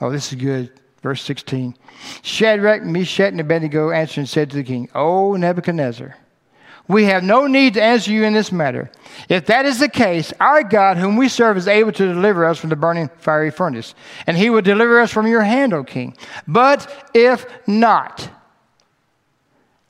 Oh, 0.00 0.10
this 0.10 0.32
is 0.32 0.40
good. 0.40 0.72
Verse 1.02 1.22
16. 1.22 1.76
Shadrach, 2.22 2.82
Meshach, 2.82 3.30
and 3.30 3.40
Abednego 3.40 3.90
answered 3.90 4.20
and 4.20 4.28
said 4.28 4.50
to 4.50 4.56
the 4.56 4.64
king, 4.64 4.88
O 4.94 5.36
Nebuchadnezzar, 5.36 6.16
we 6.88 7.04
have 7.04 7.24
no 7.24 7.46
need 7.46 7.74
to 7.74 7.82
answer 7.82 8.12
you 8.12 8.24
in 8.24 8.32
this 8.32 8.52
matter. 8.52 8.90
If 9.28 9.46
that 9.46 9.66
is 9.66 9.80
the 9.80 9.88
case, 9.88 10.32
our 10.38 10.62
God, 10.62 10.96
whom 10.96 11.16
we 11.16 11.28
serve, 11.28 11.56
is 11.56 11.66
able 11.66 11.92
to 11.92 12.06
deliver 12.06 12.44
us 12.44 12.58
from 12.58 12.70
the 12.70 12.76
burning 12.76 13.10
fiery 13.18 13.50
furnace, 13.50 13.94
and 14.26 14.36
he 14.36 14.50
will 14.50 14.62
deliver 14.62 15.00
us 15.00 15.10
from 15.10 15.26
your 15.26 15.42
hand, 15.42 15.72
O 15.72 15.82
king. 15.82 16.16
But 16.46 17.10
if 17.12 17.46
not, 17.66 18.30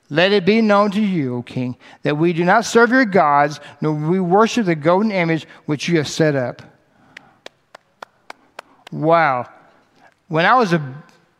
let 0.09 0.31
it 0.31 0.45
be 0.45 0.61
known 0.61 0.91
to 0.91 1.01
you, 1.01 1.35
O 1.35 1.41
king, 1.41 1.75
that 2.03 2.17
we 2.17 2.31
do 2.33 2.45
not 2.45 2.65
serve 2.65 2.91
your 2.91 3.05
gods, 3.05 3.59
nor 3.81 3.93
we 3.93 4.19
worship 4.19 4.65
the 4.65 4.75
golden 4.75 5.11
image 5.11 5.45
which 5.65 5.89
you 5.89 5.97
have 5.97 6.07
set 6.07 6.35
up. 6.35 6.61
Wow. 8.91 9.49
When 10.29 10.45
I 10.45 10.55
was 10.55 10.73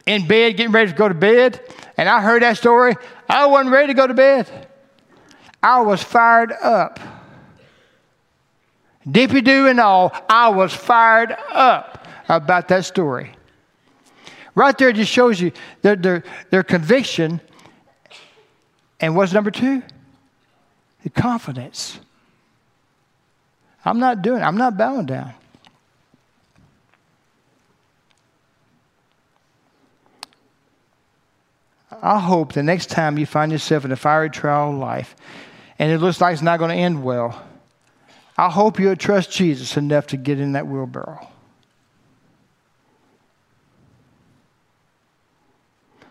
in 0.05 0.27
bed, 0.27 0.57
getting 0.57 0.71
ready 0.71 0.91
to 0.91 0.97
go 0.97 1.07
to 1.07 1.13
bed, 1.13 1.61
and 1.97 2.09
I 2.09 2.21
heard 2.21 2.41
that 2.41 2.57
story, 2.57 2.95
I 3.29 3.45
wasn't 3.45 3.71
ready 3.71 3.87
to 3.87 3.93
go 3.93 4.05
to 4.05 4.13
bed. 4.13 4.67
I 5.63 5.81
was 5.81 6.03
fired 6.03 6.51
up. 6.51 6.99
Dippy 9.09 9.41
do 9.41 9.67
and 9.67 9.79
all, 9.79 10.13
I 10.29 10.49
was 10.49 10.73
fired 10.73 11.35
up 11.49 12.05
about 12.27 12.67
that 12.67 12.83
story. 12.85 13.31
Right 14.53 14.77
there 14.77 14.91
just 14.91 15.11
shows 15.11 15.39
you 15.39 15.51
their, 15.81 15.95
their, 15.95 16.23
their 16.49 16.63
conviction. 16.63 17.39
And 18.99 19.15
what's 19.15 19.33
number 19.33 19.51
two? 19.51 19.83
The 21.03 21.09
confidence. 21.09 21.99
I'm 23.85 23.99
not 23.99 24.21
doing 24.21 24.41
it. 24.41 24.43
I'm 24.43 24.57
not 24.57 24.77
bowing 24.77 25.05
down. 25.05 25.33
I 32.01 32.19
hope 32.19 32.53
the 32.53 32.63
next 32.63 32.87
time 32.87 33.17
you 33.17 33.25
find 33.25 33.51
yourself 33.51 33.85
in 33.85 33.91
a 33.91 33.95
fiery 33.95 34.29
trial 34.29 34.69
of 34.69 34.75
life, 34.75 35.15
and 35.79 35.91
it 35.91 35.99
looks 35.99 36.21
like 36.21 36.33
it's 36.33 36.41
not 36.41 36.59
going 36.59 36.69
to 36.69 36.75
end 36.75 37.03
well, 37.03 37.43
I 38.37 38.49
hope 38.49 38.79
you'll 38.79 38.95
trust 38.95 39.31
Jesus 39.31 39.77
enough 39.77 40.07
to 40.07 40.17
get 40.17 40.39
in 40.39 40.51
that 40.51 40.67
wheelbarrow. 40.67 41.27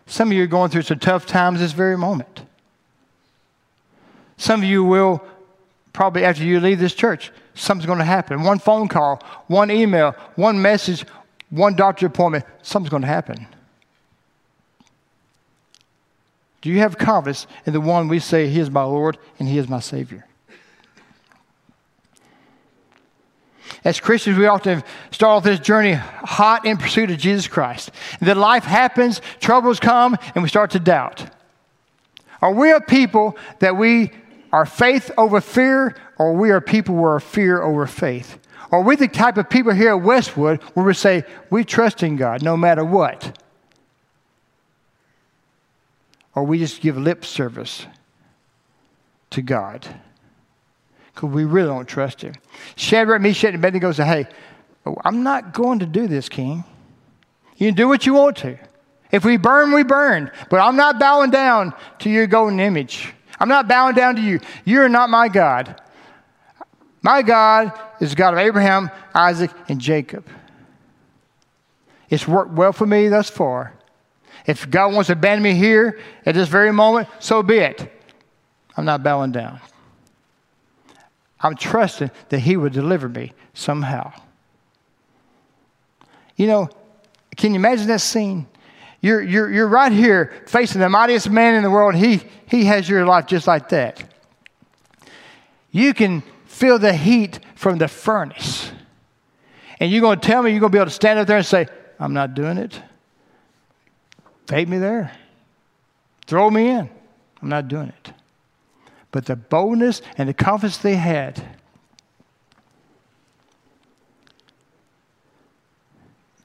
Some 0.07 0.29
of 0.29 0.33
you 0.33 0.43
are 0.43 0.47
going 0.47 0.71
through 0.71 0.81
some 0.83 0.99
tough 0.99 1.25
times 1.25 1.59
this 1.59 1.71
very 1.71 1.97
moment. 1.97 2.41
Some 4.37 4.61
of 4.61 4.69
you 4.69 4.83
will 4.83 5.23
probably 5.93 6.23
after 6.23 6.43
you 6.43 6.59
leave 6.59 6.79
this 6.79 6.93
church, 6.93 7.31
something's 7.55 7.87
going 7.87 7.99
to 7.99 8.05
happen. 8.05 8.43
One 8.43 8.59
phone 8.59 8.87
call, 8.87 9.21
one 9.47 9.71
email, 9.71 10.11
one 10.35 10.61
message, 10.61 11.05
one 11.49 11.75
doctor 11.75 12.05
appointment, 12.05 12.45
something's 12.61 12.91
going 12.91 13.01
to 13.01 13.07
happen. 13.07 13.47
Do 16.61 16.69
you 16.69 16.79
have 16.79 16.97
confidence 16.97 17.47
in 17.65 17.73
the 17.73 17.81
one 17.81 18.07
we 18.07 18.19
say, 18.19 18.47
He 18.47 18.59
is 18.59 18.69
my 18.69 18.83
Lord 18.83 19.17
and 19.39 19.47
He 19.47 19.57
is 19.57 19.67
my 19.67 19.79
Savior? 19.79 20.25
As 23.83 23.99
Christians, 23.99 24.37
we 24.37 24.47
often 24.47 24.83
start 25.11 25.37
off 25.37 25.43
this 25.43 25.59
journey 25.59 25.93
hot 25.93 26.65
in 26.65 26.77
pursuit 26.77 27.09
of 27.09 27.17
Jesus 27.17 27.47
Christ. 27.47 27.91
Then 28.19 28.37
life 28.37 28.63
happens, 28.63 29.21
troubles 29.39 29.79
come, 29.79 30.17
and 30.35 30.43
we 30.43 30.49
start 30.49 30.71
to 30.71 30.79
doubt. 30.79 31.25
Are 32.41 32.51
we 32.51 32.71
a 32.71 32.81
people 32.81 33.37
that 33.59 33.77
we 33.77 34.11
are 34.51 34.65
faith 34.65 35.11
over 35.17 35.41
fear, 35.41 35.95
or 36.17 36.33
we 36.33 36.51
are 36.51 36.61
people 36.61 36.95
who 36.95 37.03
are 37.03 37.19
fear 37.19 37.61
over 37.61 37.85
faith? 37.87 38.39
Are 38.71 38.81
we 38.81 38.95
the 38.95 39.07
type 39.07 39.37
of 39.37 39.49
people 39.49 39.73
here 39.73 39.91
at 39.91 40.01
Westwood 40.01 40.61
where 40.73 40.85
we 40.85 40.93
say, 40.93 41.23
we 41.49 41.63
trust 41.63 42.03
in 42.03 42.17
God 42.17 42.41
no 42.41 42.57
matter 42.57 42.83
what? 42.83 43.37
or 46.37 46.43
we 46.43 46.59
just 46.59 46.81
give 46.81 46.95
lip 46.95 47.25
service 47.25 47.87
to 49.31 49.41
God 49.41 49.87
because 51.11 51.31
we 51.31 51.45
really 51.45 51.69
don't 51.69 51.87
trust 51.87 52.21
Him. 52.21 52.35
Shadrach, 52.75 53.19
Meshach, 53.23 53.45
and 53.45 53.55
Abednego 53.55 53.91
said, 53.91 54.05
Hey, 54.05 54.27
I'm 55.03 55.23
not 55.23 55.51
going 55.51 55.79
to 55.79 55.87
do 55.87 56.05
this, 56.05 56.29
King. 56.29 56.63
You 57.55 57.69
can 57.69 57.75
do 57.75 57.87
what 57.87 58.05
you 58.05 58.13
want 58.13 58.37
to. 58.37 58.55
If 59.11 59.25
we 59.25 59.37
burn, 59.37 59.71
we 59.71 59.81
burn. 59.81 60.29
But 60.51 60.59
I'm 60.59 60.75
not 60.75 60.99
bowing 60.99 61.31
down 61.31 61.73
to 61.99 62.09
your 62.11 62.27
golden 62.27 62.59
image. 62.59 63.15
I'm 63.39 63.49
not 63.49 63.67
bowing 63.67 63.95
down 63.95 64.15
to 64.15 64.21
you. 64.21 64.39
You're 64.65 64.89
not 64.89 65.09
my 65.09 65.27
God. 65.27 65.79
My 67.01 67.21
God 67.21 67.71
is 67.99 68.11
the 68.11 68.15
God 68.15 68.33
of 68.33 68.39
Abraham, 68.39 68.89
Isaac, 69.13 69.51
and 69.69 69.79
Jacob. 69.79 70.25
It's 72.09 72.27
worked 72.27 72.51
well 72.51 72.73
for 72.73 72.85
me 72.85 73.07
thus 73.07 73.29
far. 73.29 73.73
If 74.45 74.69
God 74.69 74.93
wants 74.93 75.07
to 75.07 75.13
abandon 75.13 75.43
me 75.43 75.53
here 75.53 75.99
at 76.25 76.33
this 76.33 76.47
very 76.47 76.71
moment, 76.71 77.09
so 77.19 77.43
be 77.43 77.57
it. 77.57 77.91
I'm 78.75 78.85
not 78.85 79.03
bowing 79.03 79.31
down. 79.31 79.59
I'm 81.39 81.55
trusting 81.55 82.11
that 82.29 82.39
He 82.39 82.57
will 82.57 82.69
deliver 82.69 83.09
me 83.09 83.33
somehow. 83.53 84.13
You 86.35 86.47
know, 86.47 86.69
can 87.35 87.53
you 87.53 87.59
imagine 87.59 87.87
that 87.87 88.01
scene? 88.01 88.47
You're, 89.01 89.21
you're, 89.21 89.51
you're 89.51 89.67
right 89.67 89.91
here 89.91 90.33
facing 90.47 90.81
the 90.81 90.89
mightiest 90.89 91.29
man 91.29 91.55
in 91.55 91.63
the 91.63 91.69
world. 91.69 91.95
He, 91.95 92.21
he 92.47 92.65
has 92.65 92.89
your 92.89 93.05
life 93.05 93.27
just 93.27 93.47
like 93.47 93.69
that. 93.69 94.03
You 95.71 95.93
can 95.93 96.23
feel 96.45 96.79
the 96.79 96.93
heat 96.93 97.39
from 97.55 97.77
the 97.77 97.87
furnace. 97.87 98.71
And 99.79 99.91
you're 99.91 100.01
going 100.01 100.19
to 100.19 100.27
tell 100.27 100.41
me 100.41 100.51
you're 100.51 100.59
going 100.59 100.71
to 100.71 100.75
be 100.75 100.79
able 100.79 100.87
to 100.87 100.91
stand 100.91 101.19
up 101.19 101.27
there 101.27 101.37
and 101.37 101.45
say, 101.45 101.67
I'm 101.99 102.13
not 102.13 102.33
doing 102.33 102.57
it? 102.57 102.81
Take 104.47 104.67
me 104.67 104.79
there. 104.79 105.11
Throw 106.25 106.49
me 106.49 106.69
in. 106.69 106.89
I'm 107.41 107.49
not 107.49 107.67
doing 107.67 107.89
it. 107.89 108.13
But 109.11 109.25
the 109.25 109.35
boldness 109.35 110.01
and 110.17 110.27
the 110.27 110.33
confidence 110.33 110.77
they 110.77 110.95
had 110.95 111.57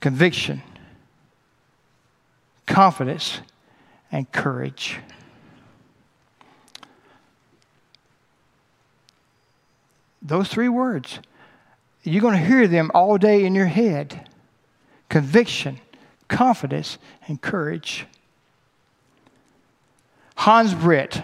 conviction, 0.00 0.62
confidence, 2.72 3.40
and 4.10 4.32
courage. 4.32 4.98
Those 10.22 10.48
three 10.48 10.70
words, 10.70 11.18
you're 12.02 12.22
going 12.22 12.38
to 12.38 12.44
hear 12.44 12.66
them 12.66 12.90
all 12.94 13.18
day 13.18 13.44
in 13.44 13.54
your 13.54 13.66
head 13.66 14.28
conviction, 15.10 15.78
confidence, 16.28 16.96
and 17.28 17.42
courage. 17.42 18.06
Hans 20.36 20.72
Britt, 20.72 21.22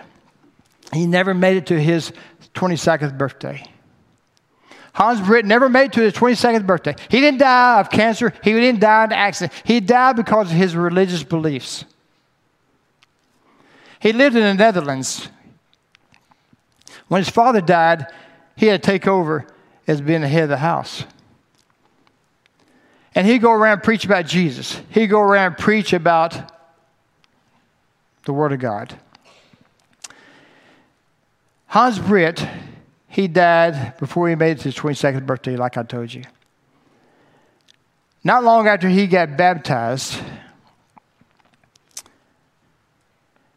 he 0.92 1.06
never 1.06 1.32
made 1.32 1.56
it 1.56 1.66
to 1.68 1.80
his 1.80 2.12
22nd 2.52 3.16
birthday. 3.16 3.64
Hans 4.98 5.20
Britt 5.20 5.46
never 5.46 5.68
made 5.68 5.84
it 5.84 5.92
to 5.92 6.00
his 6.00 6.12
22nd 6.14 6.66
birthday. 6.66 6.96
He 7.08 7.20
didn't 7.20 7.38
die 7.38 7.78
of 7.78 7.88
cancer. 7.88 8.34
He 8.42 8.52
didn't 8.52 8.80
die 8.80 9.04
in 9.04 9.12
an 9.12 9.18
accident. 9.18 9.52
He 9.64 9.78
died 9.78 10.16
because 10.16 10.50
of 10.50 10.56
his 10.56 10.74
religious 10.74 11.22
beliefs. 11.22 11.84
He 14.00 14.12
lived 14.12 14.34
in 14.34 14.42
the 14.42 14.54
Netherlands. 14.54 15.28
When 17.06 17.20
his 17.20 17.30
father 17.30 17.60
died, 17.60 18.06
he 18.56 18.66
had 18.66 18.82
to 18.82 18.86
take 18.86 19.06
over 19.06 19.46
as 19.86 20.00
being 20.00 20.22
the 20.22 20.28
head 20.28 20.42
of 20.42 20.48
the 20.48 20.56
house. 20.56 21.04
And 23.14 23.24
he'd 23.24 23.40
go 23.40 23.52
around 23.52 23.84
preach 23.84 24.04
about 24.04 24.26
Jesus. 24.26 24.80
He'd 24.90 25.06
go 25.06 25.20
around 25.20 25.58
preach 25.58 25.92
about 25.92 26.52
the 28.24 28.32
Word 28.32 28.50
of 28.50 28.58
God. 28.58 28.98
Hans 31.68 32.00
Britt 32.00 32.44
he 33.18 33.26
died 33.26 33.98
before 33.98 34.28
he 34.28 34.36
made 34.36 34.52
it 34.52 34.58
to 34.58 34.64
his 34.66 34.76
22nd 34.76 35.26
birthday, 35.26 35.56
like 35.56 35.76
I 35.76 35.82
told 35.82 36.14
you. 36.14 36.22
Not 38.22 38.44
long 38.44 38.68
after 38.68 38.88
he 38.88 39.08
got 39.08 39.36
baptized, 39.36 40.22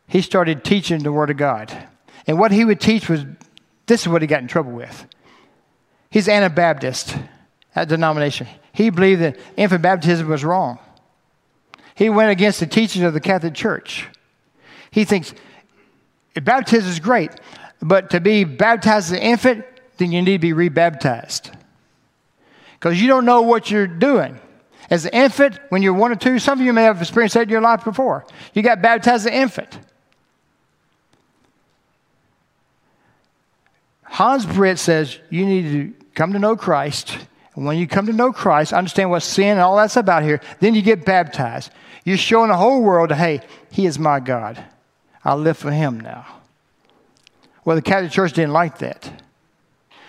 he 0.07 0.23
started 0.23 0.63
teaching 0.63 1.03
the 1.03 1.11
Word 1.11 1.29
of 1.29 1.37
God. 1.37 1.71
And 2.25 2.39
what 2.39 2.51
he 2.51 2.65
would 2.65 2.81
teach 2.81 3.07
was 3.07 3.23
this 3.85 4.01
is 4.01 4.07
what 4.07 4.23
he 4.23 4.27
got 4.27 4.41
in 4.41 4.47
trouble 4.47 4.71
with. 4.71 5.05
He's 6.09 6.27
Anabaptist 6.27 7.15
at 7.75 7.87
denomination. 7.87 8.47
He 8.73 8.89
believed 8.89 9.21
that 9.21 9.37
infant 9.57 9.83
baptism 9.83 10.27
was 10.27 10.43
wrong. 10.43 10.79
He 11.93 12.09
went 12.09 12.31
against 12.31 12.61
the 12.61 12.65
teachings 12.65 13.05
of 13.05 13.13
the 13.13 13.21
Catholic 13.21 13.53
Church. 13.53 14.09
He 14.89 15.05
thinks 15.05 15.35
baptism 16.33 16.89
is 16.89 16.99
great, 16.99 17.29
but 17.81 18.11
to 18.11 18.19
be 18.19 18.43
baptized 18.43 19.11
as 19.11 19.19
an 19.19 19.23
infant, 19.23 19.65
then 19.97 20.11
you 20.11 20.21
need 20.21 20.33
to 20.33 20.39
be 20.39 20.53
rebaptized. 20.53 21.51
Because 22.73 23.01
you 23.01 23.07
don't 23.07 23.25
know 23.25 23.41
what 23.41 23.69
you're 23.69 23.87
doing. 23.87 24.39
As 24.89 25.05
an 25.05 25.11
infant, 25.13 25.59
when 25.69 25.81
you're 25.81 25.93
one 25.93 26.11
or 26.11 26.15
two, 26.15 26.39
some 26.39 26.59
of 26.59 26.65
you 26.65 26.73
may 26.73 26.83
have 26.83 26.99
experienced 26.99 27.35
that 27.35 27.43
in 27.43 27.49
your 27.49 27.61
life 27.61 27.83
before. 27.83 28.25
You 28.53 28.61
got 28.61 28.81
baptized 28.81 29.25
as 29.25 29.25
an 29.27 29.33
infant. 29.33 29.79
Hans 34.03 34.45
Britt 34.45 34.77
says 34.77 35.17
you 35.29 35.45
need 35.45 35.71
to 35.71 36.05
come 36.13 36.33
to 36.33 36.39
know 36.39 36.57
Christ. 36.57 37.17
And 37.55 37.65
when 37.65 37.77
you 37.77 37.87
come 37.87 38.07
to 38.07 38.13
know 38.13 38.33
Christ, 38.33 38.73
understand 38.73 39.09
what 39.09 39.21
sin 39.21 39.51
and 39.51 39.59
all 39.61 39.77
that's 39.77 39.95
about 39.95 40.23
here, 40.23 40.41
then 40.59 40.75
you 40.75 40.81
get 40.81 41.05
baptized. 41.05 41.71
You're 42.03 42.17
showing 42.17 42.49
the 42.49 42.57
whole 42.57 42.81
world, 42.81 43.11
hey, 43.11 43.41
He 43.71 43.85
is 43.85 43.97
my 43.97 44.19
God. 44.19 44.63
I 45.23 45.35
live 45.35 45.57
for 45.57 45.71
Him 45.71 45.99
now. 45.99 46.40
Well, 47.63 47.75
the 47.75 47.81
Catholic 47.81 48.11
Church 48.11 48.33
didn't 48.33 48.53
like 48.53 48.79
that. 48.79 49.23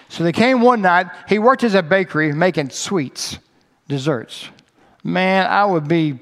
So 0.09 0.25
they 0.25 0.33
came 0.33 0.61
one 0.61 0.83
night. 0.83 1.07
He 1.29 1.39
worked 1.39 1.65
as 1.65 1.75
a 1.75 1.83
bakery 1.83 2.33
making 2.33 2.71
sweets, 2.71 3.39
desserts. 3.89 4.49
Man, 5.03 5.47
I 5.47 5.65
would 5.65 5.89
be. 5.89 6.19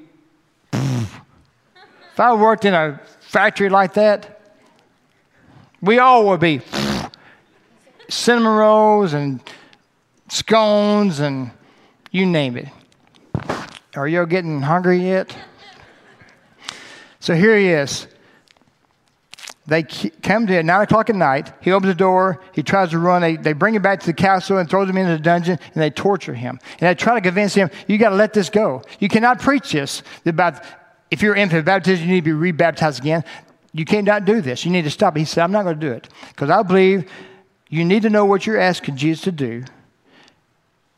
if 0.73 2.19
I 2.19 2.33
worked 2.33 2.65
in 2.65 2.73
a 2.73 2.99
factory 3.19 3.69
like 3.69 3.93
that, 3.93 4.41
we 5.81 5.99
all 5.99 6.27
would 6.27 6.39
be 6.39 6.61
cinnamon 8.07 8.53
rolls 8.53 9.13
and 9.13 9.41
scones 10.29 11.19
and 11.19 11.51
you 12.11 12.25
name 12.25 12.57
it. 12.57 12.67
Are 13.95 14.07
you 14.07 14.25
getting 14.25 14.61
hungry 14.61 14.99
yet? 14.99 15.35
So 17.19 17.35
here 17.35 17.57
he 17.57 17.67
is. 17.67 18.07
They 19.71 19.83
come 19.83 20.47
to 20.47 20.57
at 20.57 20.65
9 20.65 20.81
o'clock 20.81 21.09
at 21.09 21.15
night. 21.15 21.53
He 21.61 21.71
opens 21.71 21.93
the 21.93 21.95
door. 21.95 22.41
He 22.51 22.61
tries 22.61 22.89
to 22.89 22.99
run. 22.99 23.21
They, 23.21 23.37
they 23.37 23.53
bring 23.53 23.73
him 23.73 23.81
back 23.81 24.01
to 24.01 24.05
the 24.05 24.13
castle 24.13 24.57
and 24.57 24.69
throws 24.69 24.89
him 24.89 24.97
into 24.97 25.13
the 25.13 25.23
dungeon, 25.23 25.59
and 25.63 25.81
they 25.81 25.89
torture 25.89 26.33
him. 26.33 26.59
And 26.73 26.89
they 26.89 26.93
try 26.93 27.15
to 27.15 27.21
convince 27.21 27.53
him, 27.53 27.69
you 27.87 27.97
got 27.97 28.09
to 28.09 28.15
let 28.15 28.33
this 28.33 28.49
go. 28.49 28.81
You 28.99 29.07
cannot 29.07 29.39
preach 29.39 29.71
this 29.71 30.03
about 30.25 30.61
if 31.09 31.21
you're 31.21 31.37
infant 31.37 31.63
baptized, 31.63 32.01
you 32.01 32.07
need 32.07 32.19
to 32.19 32.21
be 32.21 32.33
rebaptized 32.33 32.99
again. 32.99 33.23
You 33.71 33.85
cannot 33.85 34.25
do 34.25 34.41
this. 34.41 34.65
You 34.65 34.71
need 34.71 34.81
to 34.81 34.89
stop. 34.89 35.15
He 35.15 35.23
said, 35.23 35.41
I'm 35.41 35.53
not 35.53 35.63
going 35.63 35.79
to 35.79 35.87
do 35.87 35.93
it 35.93 36.09
because 36.31 36.49
I 36.49 36.63
believe 36.63 37.09
you 37.69 37.85
need 37.85 38.01
to 38.01 38.09
know 38.09 38.25
what 38.25 38.45
you're 38.45 38.59
asking 38.59 38.97
Jesus 38.97 39.23
to 39.23 39.31
do. 39.31 39.63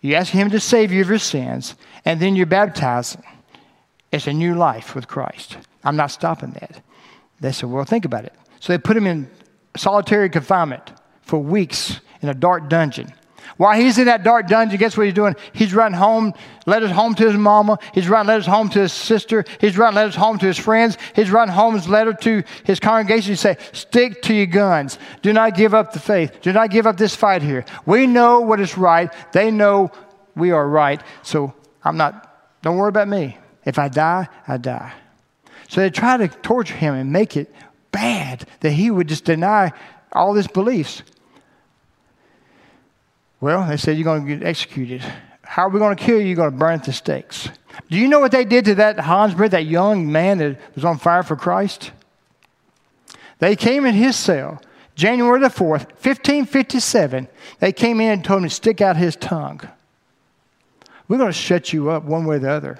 You 0.01 0.15
ask 0.15 0.31
Him 0.31 0.49
to 0.49 0.59
save 0.59 0.91
you 0.91 1.01
of 1.01 1.09
your 1.09 1.19
sins, 1.19 1.75
and 2.05 2.19
then 2.19 2.36
you're 2.36 2.47
baptized. 2.47 3.17
It's 4.12 4.25
a 4.25 4.33
new 4.33 4.55
life 4.55 4.95
with 4.95 5.07
Christ. 5.07 5.57
I'm 5.83 5.95
not 5.95 6.07
stopping 6.07 6.53
that. 6.59 6.81
They 7.39 7.51
said, 7.51 7.69
Well, 7.69 7.86
think 7.86 8.05
about 8.05 8.25
it. 8.25 8.33
So 8.63 8.71
they 8.71 8.78
put 8.78 8.95
him 8.95 9.08
in 9.08 9.30
solitary 9.76 10.30
confinement 10.30 10.93
for 11.21 11.38
weeks 11.38 11.99
in 12.21 12.30
a 12.30 12.34
dark 12.34 12.69
dungeon. 12.69 13.12
While 13.58 13.78
he's 13.78 13.97
in 13.97 14.06
that 14.06 14.23
dark 14.23 14.47
dungeon, 14.47 14.80
guess 14.80 14.95
what 14.95 15.06
he's 15.06 15.13
doing? 15.13 15.36
He's 15.52 15.73
writing 15.73 15.97
home 15.97 16.34
letters 16.65 16.89
home 16.91 17.13
to 17.15 17.28
his 17.28 17.36
mama. 17.36 17.78
He's 17.93 18.08
writing 18.08 18.30
letters 18.30 18.45
home 18.45 18.69
to 18.69 18.80
his 18.80 18.93
sister. 18.93 19.43
He's 19.60 19.78
writing 19.78 19.97
letters 19.97 20.15
home 20.15 20.39
to 20.39 20.45
his 20.45 20.58
friends. 20.58 20.97
He's 21.13 21.30
writing 21.30 21.54
home 21.54 21.73
his 21.73 21.89
letter 21.89 22.13
to 22.13 22.43
his 22.63 22.80
congregation. 22.80 23.34
He 23.34 23.36
say, 23.36 23.58
"Stick 23.73 24.21
to 24.21 24.34
your 24.34 24.45
guns. 24.45 24.97
Do 25.21 25.34
not 25.34 25.58
give 25.58 25.73
up 25.73 25.91
the 25.91 25.99
faith. 25.99 26.39
Do 26.41 26.54
not 26.54 26.69
give 26.69 26.88
up 26.88 26.95
this 26.95 27.17
fight 27.17 27.41
here. 27.41 27.65
We 27.86 28.08
know 28.08 28.39
what 28.39 28.62
is 28.62 28.78
right. 28.78 29.12
They 29.34 29.52
know 29.52 29.91
we 30.38 30.52
are 30.52 30.65
right. 30.65 31.02
So 31.21 31.54
I'm 31.84 31.97
not. 31.97 32.34
Don't 32.62 32.78
worry 32.78 32.88
about 32.88 33.10
me. 33.10 33.38
If 33.65 33.78
I 33.78 33.89
die, 33.89 34.30
I 34.47 34.56
die." 34.56 34.93
So 35.67 35.82
they 35.82 35.89
try 35.89 36.15
to 36.15 36.30
torture 36.30 36.76
him 36.76 36.93
and 36.93 37.12
make 37.12 37.36
it 37.36 37.54
bad 37.93 38.45
that 38.60 38.71
he 38.71 38.91
would 38.91 39.08
just 39.08 39.23
deny 39.23 39.71
all 40.12 40.34
his 40.34 40.47
beliefs. 40.47 41.01
Well, 43.39 43.65
they 43.67 43.77
said, 43.77 43.95
You're 43.95 44.03
going 44.03 44.25
to 44.25 44.36
get 44.36 44.45
executed. 44.45 45.01
How 45.43 45.67
are 45.67 45.69
we 45.69 45.79
going 45.79 45.95
to 45.95 46.03
kill 46.03 46.19
you? 46.19 46.25
You're 46.25 46.36
going 46.36 46.51
to 46.51 46.58
burn 46.58 46.73
at 46.73 46.84
the 46.84 46.91
stakes. 46.91 47.47
Do 47.89 47.97
you 47.97 48.08
know 48.08 48.19
what 48.19 48.32
they 48.32 48.45
did 48.45 48.65
to 48.65 48.75
that 48.75 48.99
Hans 48.99 49.36
that 49.36 49.65
young 49.65 50.12
man 50.12 50.39
that 50.39 50.60
was 50.75 50.84
on 50.84 50.97
fire 50.97 51.23
for 51.23 51.36
Christ? 51.36 51.91
They 53.39 53.56
came 53.56 53.86
in 53.86 53.93
his 53.93 54.15
cell, 54.15 54.62
January 54.95 55.39
the 55.39 55.47
4th, 55.47 55.91
1557. 56.01 57.27
They 57.60 57.71
came 57.71 57.99
in 57.99 58.12
and 58.12 58.23
told 58.23 58.43
him 58.43 58.49
to 58.49 58.56
stick 58.56 58.82
out 58.82 58.95
his 58.95 59.15
tongue. 59.15 59.62
We're 61.08 61.17
going 61.17 61.32
to 61.32 61.38
shut 61.38 61.73
you 61.73 61.89
up 61.89 62.03
one 62.03 62.25
way 62.25 62.38
or 62.38 62.39
the 62.39 62.51
other. 62.51 62.79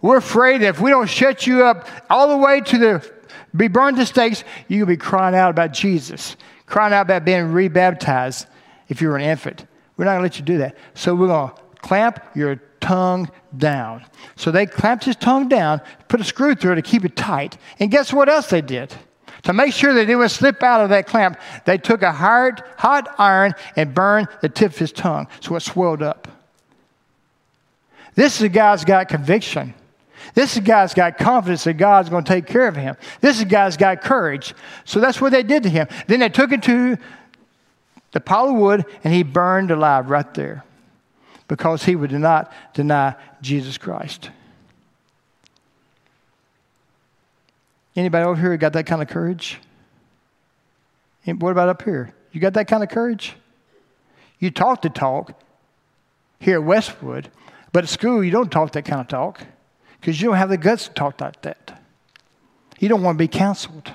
We're 0.00 0.16
afraid 0.16 0.62
that 0.62 0.68
if 0.68 0.80
we 0.80 0.90
don't 0.90 1.08
shut 1.08 1.46
you 1.46 1.64
up 1.64 1.86
all 2.10 2.28
the 2.28 2.36
way 2.36 2.60
to 2.60 2.78
the 2.78 3.12
be 3.54 3.68
burned 3.68 3.96
to 3.98 4.06
stakes, 4.06 4.44
you'll 4.68 4.86
be 4.86 4.96
crying 4.96 5.34
out 5.34 5.50
about 5.50 5.72
Jesus, 5.72 6.36
crying 6.66 6.92
out 6.92 7.02
about 7.02 7.24
being 7.24 7.52
rebaptized 7.52 8.46
if 8.88 9.00
you're 9.00 9.16
an 9.16 9.22
infant. 9.22 9.66
We're 9.96 10.06
not 10.06 10.12
going 10.12 10.20
to 10.20 10.22
let 10.22 10.38
you 10.38 10.44
do 10.44 10.58
that. 10.58 10.76
So 10.94 11.14
we're 11.14 11.28
going 11.28 11.50
to 11.50 11.62
clamp 11.80 12.22
your 12.34 12.56
tongue 12.80 13.30
down. 13.56 14.04
So 14.36 14.50
they 14.50 14.66
clamped 14.66 15.04
his 15.04 15.16
tongue 15.16 15.48
down, 15.48 15.80
put 16.08 16.20
a 16.20 16.24
screw 16.24 16.54
through 16.54 16.72
it 16.72 16.76
to 16.76 16.82
keep 16.82 17.04
it 17.04 17.14
tight. 17.14 17.58
And 17.78 17.90
guess 17.90 18.12
what 18.12 18.28
else 18.28 18.48
they 18.48 18.62
did? 18.62 18.94
To 19.44 19.52
make 19.52 19.72
sure 19.72 19.92
that 19.94 20.08
it 20.08 20.14
would 20.14 20.30
slip 20.30 20.62
out 20.62 20.82
of 20.82 20.90
that 20.90 21.06
clamp, 21.06 21.38
they 21.64 21.76
took 21.76 22.02
a 22.02 22.12
hard, 22.12 22.62
hot 22.76 23.14
iron 23.18 23.54
and 23.76 23.92
burned 23.92 24.28
the 24.40 24.48
tip 24.48 24.72
of 24.72 24.78
his 24.78 24.92
tongue 24.92 25.26
so 25.40 25.56
it 25.56 25.60
swelled 25.60 26.02
up. 26.02 26.28
This 28.14 28.36
is 28.36 28.42
a 28.42 28.48
guy's 28.48 28.84
got 28.84 29.08
conviction. 29.08 29.74
This 30.34 30.58
guy's 30.58 30.94
got 30.94 31.18
confidence 31.18 31.64
that 31.64 31.74
God's 31.74 32.08
going 32.08 32.24
to 32.24 32.32
take 32.32 32.46
care 32.46 32.68
of 32.68 32.76
him. 32.76 32.96
This 33.20 33.42
guy's 33.44 33.76
got 33.76 34.00
courage. 34.00 34.54
So 34.84 35.00
that's 35.00 35.20
what 35.20 35.32
they 35.32 35.42
did 35.42 35.62
to 35.64 35.68
him. 35.68 35.88
Then 36.06 36.20
they 36.20 36.28
took 36.28 36.50
him 36.50 36.60
to 36.62 36.96
the 38.12 38.20
pile 38.20 38.48
of 38.48 38.56
wood 38.56 38.84
and 39.04 39.12
he 39.12 39.22
burned 39.22 39.70
alive 39.70 40.10
right 40.10 40.32
there 40.34 40.64
because 41.48 41.84
he 41.84 41.96
would 41.96 42.12
not 42.12 42.52
deny 42.74 43.14
Jesus 43.40 43.78
Christ. 43.78 44.30
Anybody 47.94 48.24
over 48.24 48.40
here 48.40 48.56
got 48.56 48.72
that 48.72 48.86
kind 48.86 49.02
of 49.02 49.08
courage? 49.08 49.58
What 51.24 51.50
about 51.50 51.68
up 51.68 51.82
here? 51.82 52.14
You 52.32 52.40
got 52.40 52.54
that 52.54 52.68
kind 52.68 52.82
of 52.82 52.88
courage? 52.88 53.34
You 54.38 54.50
talk 54.50 54.82
the 54.82 54.88
talk 54.88 55.38
here 56.40 56.56
at 56.56 56.64
Westwood, 56.64 57.30
but 57.72 57.84
at 57.84 57.90
school, 57.90 58.24
you 58.24 58.30
don't 58.30 58.50
talk 58.50 58.72
that 58.72 58.84
kind 58.84 59.00
of 59.00 59.08
talk 59.08 59.42
because 60.02 60.20
you 60.20 60.26
don't 60.26 60.36
have 60.36 60.48
the 60.48 60.56
guts 60.56 60.88
to 60.88 60.94
talk 60.94 61.20
like 61.20 61.40
that. 61.42 61.80
You 62.80 62.88
don't 62.88 63.04
want 63.04 63.14
to 63.14 63.18
be 63.18 63.28
counseled. 63.28 63.92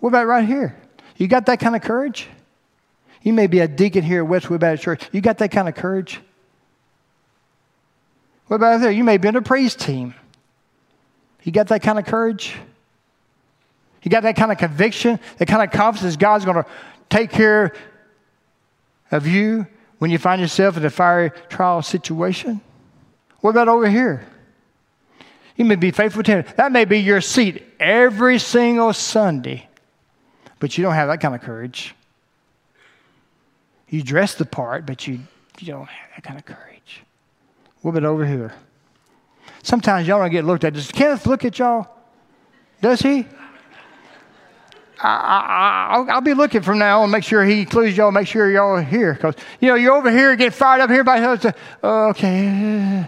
What 0.00 0.08
about 0.08 0.26
right 0.26 0.44
here? 0.44 0.76
You 1.16 1.28
got 1.28 1.46
that 1.46 1.60
kind 1.60 1.76
of 1.76 1.82
courage? 1.82 2.26
You 3.22 3.32
may 3.32 3.46
be 3.46 3.60
a 3.60 3.68
deacon 3.68 4.02
here 4.02 4.24
at 4.24 4.26
Westwood 4.26 4.58
Baptist 4.58 4.82
Church. 4.82 5.08
You 5.12 5.20
got 5.20 5.38
that 5.38 5.52
kind 5.52 5.68
of 5.68 5.76
courage? 5.76 6.20
What 8.48 8.56
about 8.56 8.80
there? 8.80 8.90
You 8.90 9.04
may 9.04 9.16
be 9.16 9.28
on 9.28 9.36
a 9.36 9.42
praise 9.42 9.76
team. 9.76 10.16
You 11.44 11.52
got 11.52 11.68
that 11.68 11.80
kind 11.80 12.00
of 12.00 12.06
courage? 12.06 12.56
You 14.02 14.10
got 14.10 14.24
that 14.24 14.34
kind 14.34 14.50
of 14.50 14.58
conviction, 14.58 15.20
that 15.38 15.46
kind 15.46 15.62
of 15.62 15.70
confidence 15.70 16.16
God's 16.16 16.44
going 16.44 16.56
to 16.56 16.66
take 17.08 17.30
care 17.30 17.72
of 19.12 19.28
you 19.28 19.68
when 20.00 20.10
you 20.10 20.18
find 20.18 20.40
yourself 20.40 20.76
in 20.76 20.84
a 20.84 20.90
fiery 20.90 21.30
trial 21.48 21.82
situation? 21.82 22.60
What 23.42 23.50
about 23.50 23.68
over 23.68 23.88
here? 23.88 24.26
You 25.56 25.64
may 25.64 25.76
be 25.76 25.90
faithful 25.90 26.22
to 26.24 26.30
him. 26.30 26.44
That 26.56 26.72
may 26.72 26.84
be 26.84 26.98
your 26.98 27.20
seat 27.20 27.62
every 27.78 28.38
single 28.38 28.92
Sunday, 28.92 29.68
but 30.58 30.76
you 30.76 30.82
don't 30.82 30.94
have 30.94 31.08
that 31.08 31.20
kind 31.20 31.34
of 31.34 31.42
courage. 31.42 31.94
You 33.88 34.02
dress 34.02 34.34
the 34.34 34.44
part, 34.44 34.86
but 34.86 35.06
you, 35.06 35.20
you 35.60 35.72
don't 35.72 35.86
have 35.86 36.10
that 36.16 36.24
kind 36.24 36.38
of 36.38 36.44
courage. 36.44 37.02
What 37.82 37.92
about 37.92 38.04
over 38.04 38.26
here? 38.26 38.52
Sometimes 39.62 40.08
y'all 40.08 40.18
don't 40.18 40.30
get 40.30 40.44
looked 40.44 40.64
at. 40.64 40.74
Does 40.74 40.90
Kenneth 40.90 41.26
look 41.26 41.44
at 41.44 41.58
y'all? 41.58 41.86
Does 42.80 43.00
he? 43.00 43.26
I, 45.00 46.04
will 46.14 46.20
be 46.22 46.34
looking 46.34 46.62
from 46.62 46.78
now 46.78 46.98
on, 46.98 47.04
and 47.04 47.12
make 47.12 47.24
sure 47.24 47.44
he 47.44 47.60
includes 47.60 47.96
y'all, 47.96 48.10
make 48.10 48.26
sure 48.26 48.50
y'all 48.50 48.76
are 48.76 48.82
here. 48.82 49.12
Because, 49.14 49.34
you 49.60 49.68
know, 49.68 49.74
you're 49.74 49.94
over 49.94 50.10
here 50.10 50.34
getting 50.34 50.50
fired 50.50 50.80
up 50.80 50.90
here 50.90 51.04
by, 51.04 51.20
uh, 51.20 52.08
okay. 52.08 53.06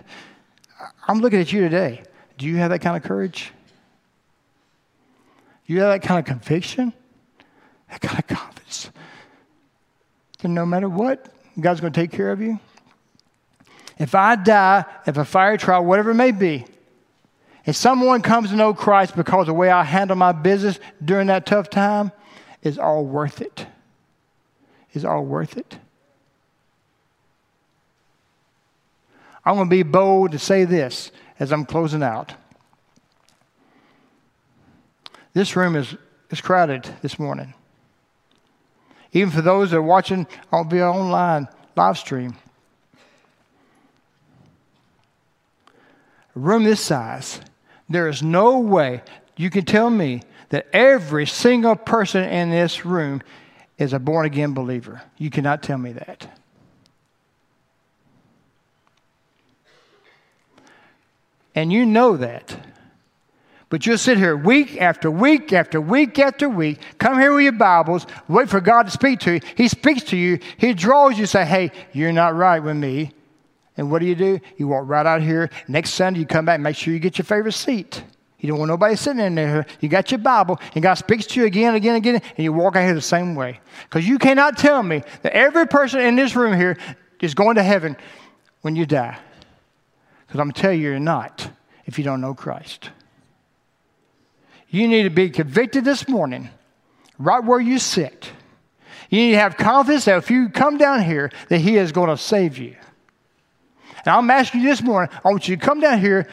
I'm 1.09 1.21
looking 1.21 1.41
at 1.41 1.53
you 1.53 1.63
today. 1.63 2.03
Do 2.39 2.47
you 2.47 2.57
have 2.57 2.71
that 2.71 2.81
kind 2.81 2.97
of 2.97 3.03
courage? 3.03 3.53
Do 5.67 5.73
you 5.73 5.81
have 5.81 6.01
that 6.01 6.07
kind 6.07 6.19
of 6.19 6.27
conviction? 6.27 6.93
That 7.91 8.01
kind 8.01 8.19
of 8.19 8.27
confidence? 8.27 8.91
That 10.41 10.49
no 10.49 10.67
matter 10.67 10.89
what, 10.89 11.29
God's 11.59 11.81
going 11.81 11.93
to 11.93 12.01
take 12.01 12.13
care 12.13 12.31
of 12.31 12.41
you? 12.41 12.61
If 13.99 14.15
I 14.15 14.37
die, 14.37 14.85
if 15.07 15.17
a 15.17 15.25
fire 15.25 15.57
trial, 15.57 15.85
whatever 15.85 16.11
it 16.11 16.15
may 16.15 16.33
be, 16.33 16.67
if 17.65 17.75
someone 17.75 18.23
comes 18.23 18.51
to 18.51 18.57
know 18.57 18.75
Christ 18.75 19.17
because 19.17 19.43
of 19.43 19.47
the 19.47 19.55
way 19.55 19.71
I 19.71 19.83
handle 19.83 20.17
my 20.17 20.33
business 20.33 20.79
during 21.05 21.29
that 21.29 21.47
tough 21.47 21.71
time, 21.71 22.13
it's 22.63 22.79
all 22.79 23.05
worth 23.05 23.41
it. 23.41 23.67
It's 24.93 25.05
all 25.05 25.25
worth 25.25 25.57
it. 25.57 25.79
I'm 29.45 29.55
going 29.55 29.69
to 29.69 29.71
be 29.71 29.83
bold 29.83 30.33
to 30.33 30.39
say 30.39 30.65
this 30.65 31.11
as 31.39 31.53
I'm 31.53 31.65
closing 31.65 32.03
out. 32.03 32.35
This 35.35 35.55
room 35.57 35.77
is, 35.77 35.95
is 36.31 36.41
crowded 36.41 36.89
this 37.03 37.19
morning. 37.19 37.55
Even 39.13 39.31
for 39.31 39.43
those 39.43 39.71
that 39.71 39.79
are 39.79 39.83
watching 39.83 40.27
on 40.51 40.69
via 40.69 40.91
online 40.91 41.49
live 41.77 41.99
stream. 41.99 42.37
A 46.35 46.39
room 46.39 46.65
this 46.65 46.81
size 46.81 47.41
there 47.89 48.09
is 48.09 48.23
no 48.23 48.59
way 48.59 49.03
you 49.37 49.51
can 49.51 49.65
tell 49.65 49.91
me 49.91 50.23
that 50.49 50.67
every 50.73 51.27
single 51.27 51.77
person 51.77 52.25
in 52.25 52.51
this 52.51 52.85
room 52.85 53.23
is 53.79 53.93
a 53.93 53.99
born 53.99 54.27
again 54.27 54.55
believer. 54.55 55.03
You 55.19 55.31
cannot 55.31 55.63
tell 55.63 55.79
me 55.79 55.93
that. 55.93 56.41
And 61.57 61.73
you 61.73 61.87
know 61.87 62.17
that. 62.19 62.57
But 63.69 63.85
you'll 63.85 63.99
sit 63.99 64.19
here 64.19 64.37
week 64.37 64.81
after 64.81 65.11
week 65.11 65.53
after 65.53 65.81
week 65.81 66.21
after 66.21 66.49
week, 66.49 66.79
come 66.99 67.19
here 67.19 67.35
with 67.35 67.43
your 67.43 67.53
Bibles, 67.53 68.07
wait 68.29 68.49
for 68.49 68.61
God 68.61 68.85
to 68.85 68.93
speak 68.93 69.19
to 69.21 69.33
you. 69.33 69.41
He 69.57 69.67
speaks 69.67 70.05
to 70.05 70.17
you, 70.17 70.39
He 70.59 70.73
draws 70.73 71.19
you, 71.19 71.27
say, 71.27 71.45
Hey, 71.45 71.73
you're 71.93 72.13
not 72.13 72.37
right 72.37 72.61
with 72.61 72.77
me. 72.77 73.11
And 73.77 73.91
what 73.91 73.99
do 73.99 74.07
you 74.07 74.15
do? 74.15 74.39
You 74.57 74.69
walk 74.69 74.85
right 74.87 75.05
out 75.05 75.21
here. 75.21 75.51
Next 75.67 75.95
Sunday, 75.95 76.21
you 76.21 76.27
come 76.27 76.45
back 76.45 76.61
make 76.61 76.77
sure 76.77 76.95
you 76.95 77.01
get 77.01 77.19
your 77.19 77.25
favorite 77.25 77.53
seat. 77.53 78.05
You 78.39 78.49
don't 78.49 78.59
want 78.59 78.69
nobody 78.69 78.95
sitting 78.95 79.21
in 79.21 79.35
there. 79.35 79.67
You 79.81 79.89
got 79.89 80.11
your 80.11 80.19
Bible, 80.19 80.61
and 80.75 80.83
God 80.83 80.95
speaks 80.95 81.27
to 81.27 81.41
you 81.41 81.47
again 81.47 81.75
again 81.75 81.97
again, 81.97 82.15
and 82.37 82.45
you 82.45 82.53
walk 82.53 82.77
out 82.77 82.85
here 82.85 82.95
the 82.95 83.01
same 83.01 83.35
way. 83.35 83.61
Because 83.85 84.07
you 84.07 84.19
cannot 84.19 84.59
tell 84.59 84.83
me 84.83 85.03
that 85.23 85.33
every 85.33 85.67
person 85.67 86.01
in 86.01 86.15
this 86.15 86.37
room 86.37 86.57
here 86.57 86.77
is 87.21 87.35
going 87.35 87.57
to 87.57 87.63
heaven 87.63 87.97
when 88.61 88.77
you 88.77 88.87
die. 88.87 89.19
Because 90.27 90.41
I'm 90.41 90.47
going 90.47 90.55
to 90.55 90.61
tell 90.61 90.73
you, 90.73 90.91
you're 90.91 90.99
not 90.99 91.51
if 91.85 91.99
you 91.99 92.05
don't 92.05 92.21
know 92.21 92.35
Christ. 92.35 92.91
You 94.69 94.89
need 94.89 95.05
to 95.05 95.11
be 95.11 95.31
convicted 95.31 95.85
this 95.85 96.09
morning, 96.09 96.51
right 97.19 97.43
where 97.43 97.61
you 97.61 97.79
sit. 97.79 98.31
You 99.09 99.21
need 99.21 99.31
to 99.33 99.39
have 99.39 99.57
confidence 99.57 100.07
that 100.07 100.19
if 100.19 100.31
you 100.31 100.49
come 100.49 100.79
down 100.79 101.05
here, 101.05 101.31
that 101.49 101.59
He 101.59 101.77
is 101.77 101.93
going 101.93 102.09
to 102.09 102.17
save 102.17 102.59
you. 102.59 102.75
And 104.05 104.09
I'm 104.15 104.31
asking 104.31 104.63
you 104.63 104.69
this 104.69 104.83
morning, 104.83 105.15
I 105.25 105.29
want 105.29 105.49
you 105.49 105.57
to 105.57 105.65
come 105.65 105.81
down 105.81 106.01
here, 106.01 106.29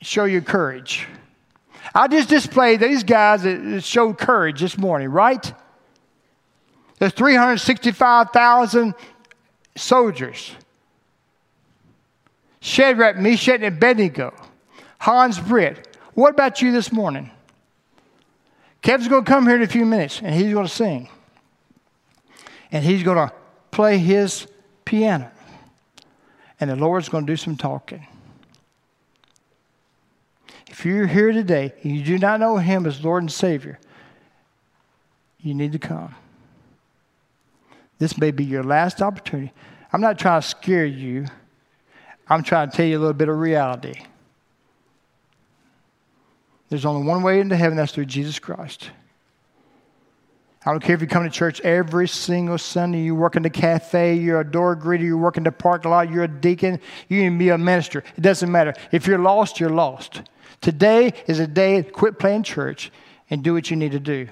show 0.00 0.24
your 0.24 0.42
courage. 0.42 1.06
I 1.94 2.08
just 2.08 2.28
displayed 2.28 2.80
these 2.80 3.04
guys 3.04 3.42
that 3.42 3.82
showed 3.82 4.18
courage 4.18 4.60
this 4.60 4.76
morning, 4.76 5.08
right? 5.08 5.52
There's 6.98 7.12
365,000 7.12 8.94
soldiers. 9.76 10.52
Shadrach, 12.60 13.16
Meshach, 13.16 13.56
and 13.56 13.64
Abednego. 13.64 14.34
Hans 14.98 15.38
Britt. 15.38 15.96
What 16.14 16.30
about 16.30 16.60
you 16.60 16.72
this 16.72 16.92
morning? 16.92 17.30
Kev's 18.82 19.08
going 19.08 19.24
to 19.24 19.30
come 19.30 19.46
here 19.46 19.56
in 19.56 19.62
a 19.62 19.66
few 19.66 19.86
minutes 19.86 20.20
and 20.22 20.34
he's 20.34 20.52
going 20.52 20.66
to 20.66 20.72
sing. 20.72 21.08
And 22.72 22.84
he's 22.84 23.02
going 23.02 23.16
to 23.16 23.34
play 23.70 23.98
his 23.98 24.46
piano 24.84 25.30
and 26.60 26.68
the 26.68 26.76
Lord's 26.76 27.08
going 27.08 27.26
to 27.26 27.32
do 27.32 27.36
some 27.36 27.56
talking. 27.56 28.06
If 30.68 30.84
you're 30.84 31.06
here 31.06 31.32
today 31.32 31.72
and 31.82 31.96
you 31.96 32.04
do 32.04 32.18
not 32.18 32.38
know 32.38 32.58
Him 32.58 32.86
as 32.86 33.02
Lord 33.02 33.22
and 33.22 33.32
Savior, 33.32 33.78
you 35.40 35.54
need 35.54 35.72
to 35.72 35.78
come. 35.78 36.14
This 37.98 38.16
may 38.18 38.30
be 38.30 38.44
your 38.44 38.62
last 38.62 39.02
opportunity. 39.02 39.52
I'm 39.92 40.00
not 40.00 40.18
trying 40.18 40.42
to 40.42 40.46
scare 40.46 40.86
you, 40.86 41.26
I'm 42.30 42.44
trying 42.44 42.70
to 42.70 42.76
tell 42.76 42.86
you 42.86 42.96
a 42.96 43.00
little 43.00 43.12
bit 43.12 43.28
of 43.28 43.36
reality. 43.36 44.00
There's 46.68 46.84
only 46.84 47.04
one 47.04 47.24
way 47.24 47.40
into 47.40 47.56
heaven, 47.56 47.76
that's 47.76 47.92
through 47.92 48.04
Jesus 48.06 48.38
Christ. 48.38 48.90
I 50.64 50.70
don't 50.70 50.80
care 50.80 50.94
if 50.94 51.00
you 51.00 51.08
come 51.08 51.24
to 51.24 51.30
church 51.30 51.60
every 51.62 52.06
single 52.06 52.58
Sunday, 52.58 53.00
you 53.00 53.14
work 53.14 53.34
in 53.34 53.42
the 53.42 53.50
cafe, 53.50 54.14
you're 54.14 54.40
a 54.40 54.48
door 54.48 54.76
greeter, 54.76 55.00
you 55.00 55.18
work 55.18 55.36
in 55.36 55.42
the 55.42 55.50
parking 55.50 55.90
lot, 55.90 56.10
you're 56.10 56.24
a 56.24 56.28
deacon, 56.28 56.78
you 57.08 57.22
can 57.22 57.38
be 57.38 57.48
a 57.48 57.58
minister. 57.58 58.04
It 58.16 58.20
doesn't 58.20 58.50
matter. 58.50 58.74
If 58.92 59.06
you're 59.06 59.18
lost, 59.18 59.58
you're 59.58 59.70
lost. 59.70 60.22
Today 60.60 61.14
is 61.26 61.40
a 61.40 61.46
day 61.46 61.82
to 61.82 61.90
quit 61.90 62.18
playing 62.18 62.44
church 62.44 62.92
and 63.30 63.42
do 63.42 63.54
what 63.54 63.70
you 63.70 63.76
need 63.76 63.92
to 63.92 64.00
do. 64.00 64.28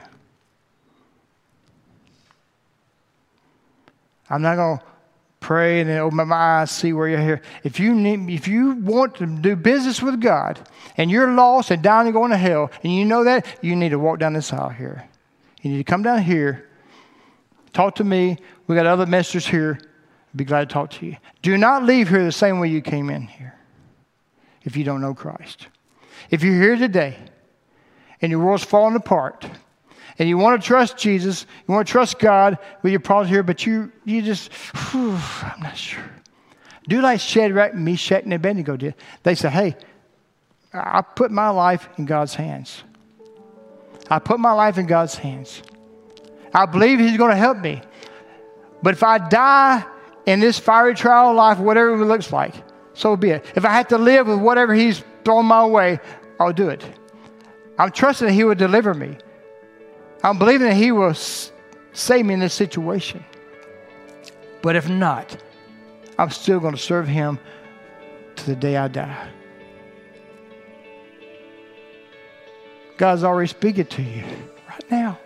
I'm 4.30 4.42
not 4.42 4.56
going 4.56 4.78
to 4.78 4.84
pray 5.40 5.80
and 5.80 5.88
then 5.88 5.98
open 5.98 6.28
my 6.28 6.34
eyes, 6.34 6.70
see 6.70 6.92
where 6.92 7.08
you're 7.08 7.20
here. 7.20 7.42
If 7.64 7.78
you 7.78 7.94
need, 7.94 8.30
if 8.30 8.48
you 8.48 8.72
want 8.72 9.16
to 9.16 9.26
do 9.26 9.56
business 9.56 10.02
with 10.02 10.20
God 10.20 10.58
and 10.96 11.10
you're 11.10 11.32
lost 11.32 11.70
and 11.70 11.82
down 11.82 12.06
and 12.06 12.12
going 12.12 12.30
to 12.30 12.36
hell, 12.36 12.70
and 12.82 12.92
you 12.92 13.04
know 13.04 13.24
that, 13.24 13.46
you 13.62 13.76
need 13.76 13.90
to 13.90 13.98
walk 13.98 14.18
down 14.18 14.32
this 14.32 14.52
aisle 14.52 14.70
here. 14.70 15.08
You 15.62 15.70
need 15.70 15.78
to 15.78 15.84
come 15.84 16.02
down 16.02 16.22
here, 16.22 16.68
talk 17.72 17.96
to 17.96 18.04
me. 18.04 18.38
We 18.66 18.76
got 18.76 18.86
other 18.86 19.06
ministers 19.06 19.46
here. 19.46 19.78
I'd 19.80 20.36
be 20.36 20.44
glad 20.44 20.68
to 20.68 20.72
talk 20.72 20.90
to 20.90 21.06
you. 21.06 21.16
Do 21.42 21.56
not 21.56 21.84
leave 21.84 22.08
here 22.08 22.24
the 22.24 22.32
same 22.32 22.60
way 22.60 22.68
you 22.68 22.82
came 22.82 23.10
in 23.10 23.26
here 23.26 23.54
if 24.64 24.76
you 24.76 24.84
don't 24.84 25.00
know 25.00 25.14
Christ. 25.14 25.68
If 26.30 26.42
you're 26.42 26.60
here 26.60 26.76
today 26.76 27.16
and 28.20 28.30
your 28.30 28.44
world's 28.44 28.64
falling 28.64 28.96
apart, 28.96 29.48
and 30.18 30.28
you 30.28 30.36
want 30.36 30.60
to 30.60 30.66
trust 30.66 30.96
Jesus, 30.96 31.46
you 31.66 31.74
want 31.74 31.86
to 31.86 31.92
trust 31.92 32.18
God 32.18 32.58
with 32.82 32.92
your 32.92 33.00
problems 33.00 33.30
here, 33.30 33.42
but 33.42 33.64
you, 33.64 33.92
you 34.04 34.22
just, 34.22 34.52
whew, 34.52 35.12
I'm 35.42 35.60
not 35.60 35.76
sure. 35.76 36.02
Do 36.88 37.00
like 37.00 37.20
Shadrach, 37.20 37.74
Meshach, 37.74 38.24
and 38.24 38.32
Abednego 38.32 38.76
did. 38.76 38.94
They 39.22 39.34
said, 39.34 39.52
hey, 39.52 39.76
I 40.72 41.02
put 41.02 41.30
my 41.30 41.50
life 41.50 41.88
in 41.98 42.06
God's 42.06 42.34
hands. 42.34 42.82
I 44.10 44.18
put 44.18 44.40
my 44.40 44.52
life 44.52 44.78
in 44.78 44.86
God's 44.86 45.14
hands. 45.14 45.62
I 46.52 46.66
believe 46.66 46.98
He's 46.98 47.16
going 47.16 47.30
to 47.30 47.36
help 47.36 47.58
me. 47.58 47.82
But 48.82 48.94
if 48.94 49.02
I 49.02 49.18
die 49.18 49.84
in 50.24 50.40
this 50.40 50.58
fiery 50.58 50.94
trial 50.94 51.30
of 51.30 51.36
life, 51.36 51.58
whatever 51.58 51.94
it 51.94 52.04
looks 52.06 52.32
like, 52.32 52.54
so 52.94 53.16
be 53.16 53.30
it. 53.30 53.44
If 53.54 53.64
I 53.64 53.70
have 53.70 53.88
to 53.88 53.98
live 53.98 54.26
with 54.26 54.38
whatever 54.38 54.74
He's 54.74 55.04
thrown 55.24 55.46
my 55.46 55.64
way, 55.66 56.00
I'll 56.40 56.52
do 56.52 56.70
it. 56.70 56.84
I'm 57.78 57.92
trusting 57.92 58.28
that 58.28 58.32
He 58.32 58.44
will 58.44 58.54
deliver 58.54 58.94
me. 58.94 59.18
I'm 60.22 60.38
believing 60.38 60.68
that 60.68 60.76
He 60.76 60.92
will 60.92 61.14
Save 61.98 62.26
me 62.26 62.34
in 62.34 62.40
this 62.40 62.54
situation. 62.54 63.24
But 64.62 64.76
if 64.76 64.88
not, 64.88 65.36
I'm 66.16 66.30
still 66.30 66.60
going 66.60 66.74
to 66.74 66.80
serve 66.80 67.08
him 67.08 67.40
to 68.36 68.46
the 68.46 68.54
day 68.54 68.76
I 68.76 68.86
die. 68.86 69.28
God's 72.96 73.24
already 73.24 73.48
speaking 73.48 73.86
to 73.86 74.02
you 74.02 74.22
right 74.68 74.90
now. 74.92 75.18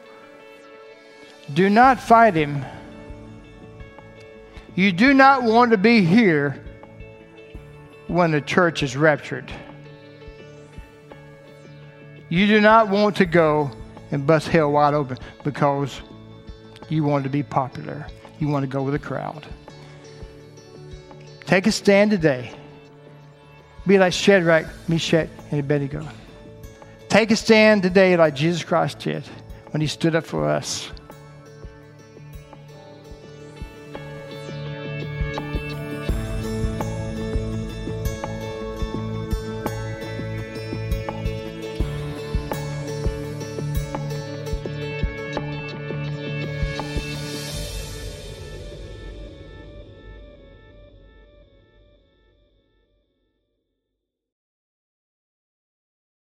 Do 1.53 1.69
not 1.69 2.01
fight 2.01 2.35
him. 2.35 2.65
You 4.75 4.91
do 4.91 5.13
not 5.13 5.43
want 5.43 5.73
to 5.73 5.79
be 5.79 6.03
here 6.03 6.65
when 8.07 8.31
the 8.31 8.41
church 8.41 8.83
is 8.83 8.97
raptured. 8.97 9.53
You 12.31 12.47
do 12.47 12.63
not 12.63 12.89
want 12.89 13.17
to 13.17 13.27
go 13.27 13.71
and 14.13 14.27
bust 14.27 14.49
hell 14.49 14.71
wide 14.71 14.95
open 14.95 15.19
because 15.43 16.01
you 16.89 17.03
want 17.03 17.25
to 17.25 17.31
be 17.31 17.43
popular. 17.43 18.07
You 18.39 18.49
want 18.49 18.63
to 18.63 18.69
go 18.69 18.83
with 18.83 18.93
the 18.93 18.99
crowd. 18.99 19.47
Take 21.47 21.67
a 21.67 21.73
stand 21.73 22.11
today. 22.11 22.53
Be 23.87 23.99
like 23.99 24.13
Shadrach, 24.13 24.67
Meshach, 24.89 25.29
and 25.51 25.59
Abednego. 25.59 26.07
Take 27.09 27.31
a 27.31 27.37
stand 27.37 27.83
today 27.83 28.17
like 28.17 28.35
Jesus 28.35 28.63
Christ 28.63 29.01
did 29.01 29.25
when 29.71 29.81
he 29.81 29.87
stood 29.87 30.15
up 30.15 30.25
for 30.25 30.49
us. 30.49 30.92